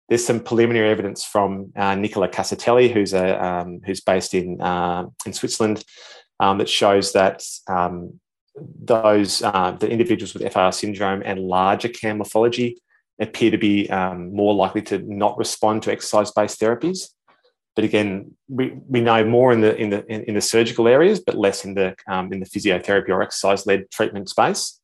there's 0.09 0.25
some 0.25 0.41
preliminary 0.41 0.91
evidence 0.91 1.25
from 1.25 1.73
uh, 1.77 1.95
Nicola 1.95 2.29
Casartelli, 2.29 2.93
who's 2.93 3.15
a 3.15 3.43
um, 3.43 3.81
who's 3.85 4.01
based 4.01 4.35
in 4.35 4.61
uh, 4.61 5.07
in 5.25 5.33
Switzerland, 5.33 5.85
um, 6.41 6.59
that 6.59 6.69
shows 6.69 7.13
that 7.13 7.43
um, 7.69 8.21
those 8.57 9.43
uh, 9.43 9.73
the 9.73 9.89
individuals 9.89 10.35
with 10.35 10.53
FAI 10.53 10.71
syndrome 10.71 11.23
and 11.25 11.41
larger 11.41 11.89
CAM 11.89 12.19
morphology 12.19 12.79
appear 13.21 13.51
to 13.51 13.59
be 13.59 13.89
um, 13.91 14.35
more 14.35 14.55
likely 14.55 14.83
to 14.83 14.99
not 14.99 15.39
respond 15.39 15.83
to 15.83 15.93
exercise-based 15.93 16.61
therapies. 16.61 17.11
But 17.77 17.85
again, 17.85 18.33
we, 18.49 18.77
we 18.89 19.01
know 19.01 19.25
more 19.25 19.53
in 19.53 19.61
the 19.61 19.75
in 19.77 19.91
the 19.91 20.07
in, 20.07 20.35
the 20.35 20.41
surgical 20.41 20.87
areas, 20.87 21.21
but 21.21 21.37
less 21.37 21.65
in 21.65 21.75
the 21.75 21.97
um, 22.07 22.33
in 22.33 22.41
the 22.41 22.47
physiotherapy 22.47 23.09
or 23.09 23.23
exercise-led 23.23 23.91
treatment 23.91 24.29
space. 24.29 24.81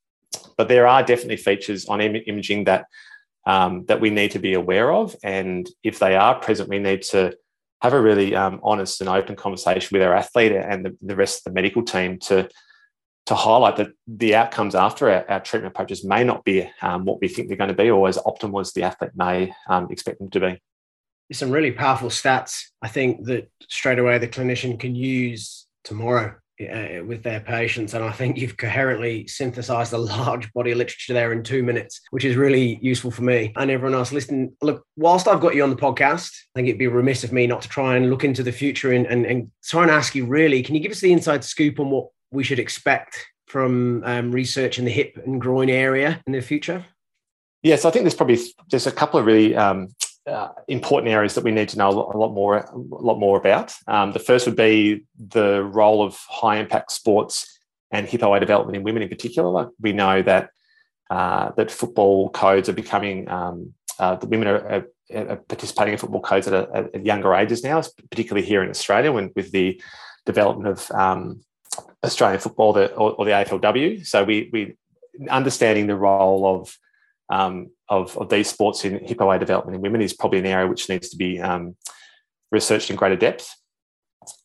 But 0.57 0.69
there 0.69 0.87
are 0.87 1.03
definitely 1.03 1.37
features 1.37 1.87
on 1.87 2.01
Im- 2.01 2.23
imaging 2.27 2.65
that 2.65 2.87
um, 3.47 3.85
that 3.87 4.01
we 4.01 4.11
need 4.11 4.33
to 4.33 4.39
be 4.39 4.55
aware 4.55 4.93
of, 4.93 5.17
and 5.23 5.69
if 5.83 5.99
they 5.99 6.17
are 6.17 6.39
present, 6.41 6.69
we 6.69 6.79
need 6.79 7.03
to 7.03 7.35
have 7.83 7.93
a 7.95 8.01
really 8.01 8.35
um, 8.35 8.61
honest 8.63 9.01
and 9.01 9.09
open 9.09 9.37
conversation 9.37 9.97
with 9.97 10.07
our 10.07 10.15
athlete 10.15 10.53
and 10.53 10.85
the, 10.85 10.97
the 11.01 11.17
rest 11.17 11.39
of 11.41 11.45
the 11.45 11.55
medical 11.55 11.83
team 11.83 12.19
to 12.19 12.49
to 13.27 13.35
highlight 13.37 13.77
that 13.77 13.93
the 14.09 14.35
outcomes 14.35 14.75
after 14.75 15.09
our, 15.09 15.31
our 15.31 15.41
treatment 15.41 15.73
approaches 15.73 16.05
may 16.05 16.25
not 16.25 16.45
be 16.45 16.69
um, 16.83 17.05
what 17.05 17.21
we 17.21 17.29
think 17.29 17.47
they're 17.47 17.57
going 17.57 17.69
to 17.69 17.75
be 17.75 17.89
or 17.89 18.09
as 18.09 18.19
optimal 18.19 18.61
as 18.61 18.73
the 18.73 18.83
athlete 18.83 19.13
may 19.15 19.53
um, 19.69 19.87
expect 19.91 20.19
them 20.19 20.31
to 20.31 20.41
be. 20.41 20.61
Some 21.33 21.53
really 21.53 21.71
powerful 21.71 22.09
stats, 22.09 22.65
I 22.83 22.89
think, 22.89 23.27
that 23.27 23.49
straight 23.69 24.01
away 24.01 24.19
the 24.19 24.27
clinician 24.27 24.81
can 24.81 24.97
use 24.97 25.69
tomorrow 25.85 26.40
uh, 26.61 27.05
with 27.05 27.23
their 27.23 27.41
patients. 27.41 27.95
And 27.95 28.05
I 28.05 28.13
think 28.13 28.37
you've 28.37 28.57
coherently 28.57 29.27
synthesized 29.27 29.93
a 29.93 29.99
large 29.99 30.53
body 30.53 30.73
of 30.73 30.79
literature 30.79 31.13
there 31.13 31.33
in 31.33 31.43
two 31.43 31.63
minutes, 31.63 32.01
which 32.11 32.25
is 32.25 32.37
really 32.37 32.79
useful 32.83 33.11
for 33.11 33.23
me 33.23 33.53
and 33.57 33.71
everyone 33.71 33.99
else 33.99 34.13
listening. 34.13 34.57
Look, 34.63 34.85
whilst 34.97 35.29
I've 35.29 35.41
got 35.41 35.55
you 35.55 35.63
on 35.63 35.71
the 35.71 35.77
podcast, 35.77 36.33
I 36.33 36.59
think 36.59 36.69
it'd 36.69 36.79
be 36.79 36.87
remiss 36.87 37.25
of 37.25 37.33
me 37.33 37.47
not 37.47 37.63
to 37.63 37.69
try 37.69 37.97
and 37.97 38.11
look 38.11 38.25
into 38.25 38.43
the 38.43 38.53
future 38.53 38.93
and, 38.93 39.07
and, 39.07 39.25
and 39.27 39.51
try 39.65 39.83
and 39.83 39.91
ask 39.91 40.15
you 40.15 40.27
really, 40.27 40.63
can 40.63 40.75
you 40.75 40.81
give 40.81 40.93
us 40.93 41.01
the 41.01 41.13
inside 41.13 41.45
scoop 41.45 41.81
on 41.81 41.91
what 41.91 42.09
we 42.31 42.45
should 42.45 42.59
expect 42.59 43.27
from 43.47 44.03
um, 44.05 44.31
research 44.31 44.79
in 44.79 44.85
the 44.85 44.91
hip 44.91 45.19
and 45.25 45.41
groin 45.41 45.69
area 45.69 46.23
in 46.27 46.33
the 46.33 46.41
future? 46.41 46.85
Yes, 47.63 47.85
I 47.85 47.91
think 47.91 48.05
there's 48.05 48.15
probably 48.15 48.39
there's 48.71 48.87
a 48.87 48.93
couple 48.93 49.21
of 49.21 49.27
really 49.27 49.55
um, 49.55 49.89
uh, 50.31 50.53
important 50.69 51.13
areas 51.13 51.35
that 51.35 51.45
we 51.45 51.51
need 51.51 51.69
to 51.71 51.79
know 51.79 51.89
a 51.89 52.17
lot 52.17 52.33
more 52.33 52.59
a 52.59 52.77
lot 52.77 53.19
more 53.19 53.39
about. 53.39 53.75
Um, 53.87 54.13
the 54.13 54.19
first 54.19 54.47
would 54.47 54.57
be 54.57 55.05
the 55.19 55.63
role 55.63 56.03
of 56.03 56.17
high 56.29 56.59
impact 56.59 56.93
sports 56.93 57.61
and 57.91 58.07
hip 58.07 58.23
OA 58.23 58.41
development 58.41 58.77
in 58.77 58.83
women 58.83 59.03
in 59.03 59.09
particular. 59.09 59.71
we 59.81 59.93
know 59.93 60.23
that 60.23 60.51
uh, 61.11 61.51
that 61.57 61.71
football 61.71 62.31
codes 62.31 62.69
are 62.69 62.75
becoming 62.75 63.29
um, 63.29 63.75
uh, 63.99 64.15
the 64.17 64.27
women 64.27 64.49
are, 64.49 64.85
are, 65.13 65.29
are, 65.29 65.37
participating 65.37 65.93
in 65.93 65.99
football 65.99 66.23
codes 66.23 66.47
at, 66.49 66.55
a, 66.55 66.89
at, 66.95 67.05
younger 67.05 67.35
ages 67.35 67.63
now, 67.63 67.83
particularly 68.11 68.47
here 68.47 68.63
in 68.63 68.71
Australia, 68.71 69.13
when 69.13 69.31
with 69.37 69.53
the 69.53 69.81
development 70.25 70.69
of 70.69 70.91
um, 70.93 71.43
Australian 72.03 72.41
football 72.41 72.73
the, 72.73 72.93
or, 72.95 73.13
or, 73.13 73.25
the 73.27 73.33
AFLW. 73.33 74.07
So 74.07 74.25
we 74.25 74.49
we 74.53 74.77
understanding 75.29 75.87
the 75.87 75.97
role 75.97 76.47
of, 76.47 76.79
um, 77.29 77.71
of 77.91 78.17
of, 78.17 78.29
these 78.29 78.49
sports 78.49 78.85
in 78.85 79.05
hip 79.05 79.21
OA 79.21 79.39
development 79.39 79.75
in 79.75 79.83
women 79.83 80.01
is 80.01 80.15
probably 80.15 80.39
an 80.39 80.47
area 80.47 80.67
which 80.67 80.89
needs 80.89 81.11
to 81.11 81.17
be 81.17 81.41
um, 81.41 81.77
researched 82.51 82.91
in 82.91 82.97
greater 82.97 83.17
depth. 83.17 83.55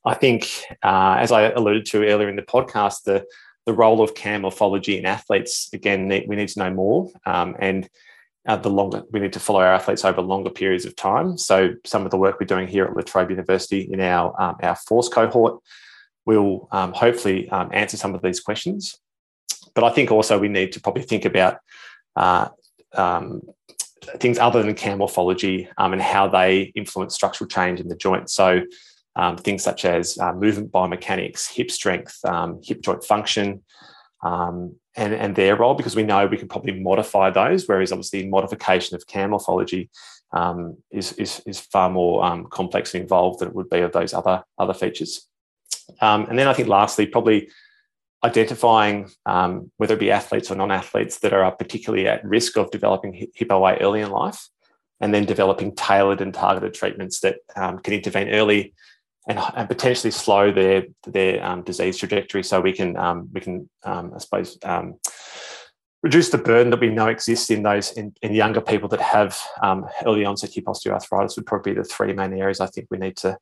I 0.03 0.15
think, 0.15 0.49
uh, 0.83 1.17
as 1.19 1.31
I 1.31 1.51
alluded 1.51 1.85
to 1.87 2.05
earlier 2.05 2.29
in 2.29 2.35
the 2.35 2.41
podcast, 2.41 3.03
the 3.03 3.25
the 3.65 3.73
role 3.73 4.01
of 4.01 4.13
CAM 4.13 4.41
morphology 4.41 4.97
in 4.97 5.05
athletes 5.05 5.69
again 5.73 6.07
we 6.07 6.35
need 6.35 6.49
to 6.49 6.59
know 6.59 6.71
more 6.71 7.11
um, 7.25 7.55
and. 7.59 7.87
Uh, 8.47 8.55
the 8.55 8.69
longer 8.69 9.01
we 9.11 9.19
need 9.19 9.33
to 9.33 9.39
follow 9.39 9.59
our 9.59 9.73
athletes 9.73 10.05
over 10.05 10.21
longer 10.21 10.51
periods 10.51 10.85
of 10.85 10.95
time. 10.95 11.35
So 11.35 11.73
some 11.83 12.05
of 12.05 12.11
the 12.11 12.17
work 12.17 12.39
we're 12.39 12.45
doing 12.45 12.67
here 12.67 12.85
at 12.85 12.95
La 12.95 13.01
Trobe 13.01 13.31
University 13.31 13.89
in 13.91 13.99
our 13.99 14.39
um, 14.39 14.57
our 14.61 14.75
FORCe 14.75 15.09
cohort 15.09 15.63
will 16.25 16.67
um, 16.71 16.93
hopefully 16.93 17.49
um, 17.49 17.69
answer 17.73 17.97
some 17.97 18.13
of 18.13 18.21
these 18.21 18.39
questions. 18.39 18.99
But 19.73 19.83
I 19.83 19.89
think 19.91 20.11
also 20.11 20.37
we 20.39 20.47
need 20.47 20.73
to 20.73 20.81
probably 20.81 21.01
think 21.03 21.25
about 21.25 21.57
uh, 22.15 22.49
um, 22.97 23.41
things 24.17 24.37
other 24.37 24.61
than 24.63 24.75
CAM 24.75 24.99
morphology 24.99 25.67
um, 25.77 25.93
and 25.93 26.01
how 26.01 26.27
they 26.27 26.71
influence 26.75 27.15
structural 27.15 27.47
change 27.47 27.79
in 27.79 27.87
the 27.87 27.95
joint. 27.95 28.29
So 28.29 28.61
um, 29.15 29.37
things 29.37 29.63
such 29.63 29.85
as 29.85 30.17
uh, 30.17 30.33
movement 30.33 30.71
biomechanics, 30.71 31.49
hip 31.49 31.71
strength, 31.71 32.23
um, 32.25 32.59
hip 32.63 32.81
joint 32.81 33.03
function, 33.03 33.63
and, 34.97 35.13
and 35.13 35.35
their 35.35 35.55
role, 35.55 35.75
because 35.75 35.95
we 35.95 36.03
know 36.03 36.25
we 36.25 36.37
can 36.37 36.47
probably 36.47 36.79
modify 36.79 37.29
those, 37.29 37.67
whereas 37.67 37.91
obviously 37.91 38.27
modification 38.27 38.95
of 38.95 39.05
CAM 39.05 39.31
morphology 39.31 39.89
um, 40.31 40.77
is, 40.89 41.13
is, 41.13 41.41
is 41.45 41.59
far 41.59 41.89
more 41.89 42.23
um, 42.23 42.47
complex 42.49 42.93
and 42.93 43.03
involved 43.03 43.39
than 43.39 43.49
it 43.49 43.55
would 43.55 43.69
be 43.69 43.79
of 43.79 43.91
those 43.91 44.13
other, 44.13 44.43
other 44.57 44.73
features. 44.73 45.27
Um, 46.01 46.25
and 46.29 46.39
then 46.39 46.47
I 46.47 46.53
think 46.53 46.67
lastly, 46.67 47.05
probably 47.05 47.49
identifying 48.25 49.09
um, 49.27 49.71
whether 49.77 49.93
it 49.93 49.99
be 49.99 50.11
athletes 50.11 50.49
or 50.49 50.55
non-athletes 50.55 51.19
that 51.19 51.31
are 51.31 51.51
particularly 51.51 52.07
at 52.07 52.25
risk 52.25 52.57
of 52.57 52.71
developing 52.71 53.29
hip 53.33 53.51
OA 53.51 53.75
early 53.75 54.01
in 54.01 54.09
life, 54.09 54.49
and 54.99 55.13
then 55.13 55.25
developing 55.25 55.75
tailored 55.75 56.21
and 56.21 56.33
targeted 56.33 56.73
treatments 56.73 57.19
that 57.19 57.37
um, 57.55 57.77
can 57.79 57.93
intervene 57.93 58.29
early 58.29 58.73
and, 59.29 59.39
and, 59.55 59.67
potentially 59.67 60.11
slow 60.11 60.51
their 60.51 60.85
their 61.05 61.43
um, 61.45 61.61
disease 61.63 61.97
trajectory, 61.97 62.43
so 62.43 62.59
we 62.59 62.73
can 62.73 62.97
um, 62.97 63.29
we 63.31 63.41
can 63.41 63.69
um, 63.83 64.11
I 64.15 64.17
suppose 64.17 64.57
reduce 66.03 66.29
the 66.29 66.37
burden 66.37 66.69
that 66.69 66.79
we 66.79 66.89
know 66.89 67.07
exists 67.07 67.49
in 67.49 67.63
those 67.63 67.91
in, 67.93 68.13
in 68.21 68.33
younger 68.33 68.61
people 68.61 68.89
that 68.89 69.01
have 69.01 69.39
early 70.05 70.25
onset 70.25 70.53
hip 70.53 70.65
osteoarthritis. 70.65 71.35
Would 71.35 71.45
probably 71.45 71.73
be 71.73 71.81
the 71.81 71.87
three 71.87 72.13
main 72.13 72.33
areas 72.33 72.59
I 72.59 72.67
think 72.67 72.87
we 72.89 72.97
need 72.97 73.17
to 73.17 73.37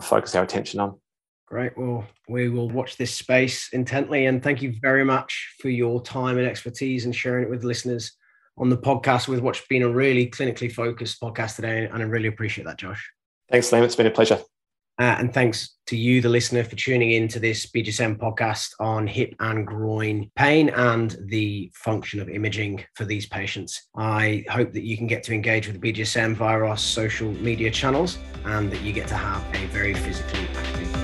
focus 0.00 0.34
our 0.34 0.44
attention 0.44 0.80
on. 0.80 0.98
Great. 1.50 1.76
Well, 1.76 2.06
we 2.28 2.48
will 2.48 2.70
watch 2.70 2.96
this 2.96 3.12
space 3.12 3.70
intently. 3.72 4.26
And 4.26 4.40
thank 4.40 4.62
you 4.62 4.72
very 4.80 5.04
much 5.04 5.56
for 5.60 5.68
your 5.68 6.00
time 6.00 6.38
and 6.38 6.46
expertise 6.46 7.06
and 7.06 7.14
sharing 7.14 7.42
it 7.44 7.50
with 7.50 7.64
listeners 7.64 8.12
on 8.56 8.68
the 8.68 8.78
podcast 8.78 9.26
with 9.26 9.40
what's 9.40 9.66
been 9.66 9.82
a 9.82 9.88
really 9.88 10.30
clinically 10.30 10.70
focused 10.70 11.20
podcast 11.20 11.56
today. 11.56 11.86
And 11.92 12.02
I 12.02 12.06
really 12.06 12.28
appreciate 12.28 12.66
that, 12.66 12.78
Josh. 12.78 13.04
Thanks, 13.50 13.68
Liam. 13.70 13.82
It's 13.82 13.96
been 13.96 14.06
a 14.06 14.12
pleasure. 14.12 14.38
Uh, 15.00 15.16
and 15.18 15.34
thanks 15.34 15.76
to 15.86 15.96
you, 15.96 16.20
the 16.20 16.28
listener, 16.28 16.62
for 16.62 16.76
tuning 16.76 17.12
in 17.12 17.26
to 17.26 17.40
this 17.40 17.66
BJSM 17.66 18.18
podcast 18.18 18.74
on 18.78 19.06
hip 19.06 19.34
and 19.40 19.66
groin 19.66 20.30
pain 20.36 20.68
and 20.68 21.16
the 21.24 21.72
function 21.74 22.20
of 22.20 22.28
imaging 22.28 22.84
for 22.94 23.06
these 23.06 23.26
patients. 23.26 23.88
I 23.96 24.44
hope 24.50 24.72
that 24.72 24.84
you 24.84 24.96
can 24.96 25.08
get 25.08 25.24
to 25.24 25.34
engage 25.34 25.66
with 25.66 25.80
the 25.80 25.92
BJSM 25.92 26.36
via 26.36 26.62
our 26.62 26.76
social 26.76 27.32
media 27.32 27.70
channels 27.70 28.18
and 28.44 28.70
that 28.70 28.82
you 28.82 28.92
get 28.92 29.08
to 29.08 29.16
have 29.16 29.42
a 29.56 29.66
very 29.68 29.94
physically 29.94 30.46
active 30.54 30.99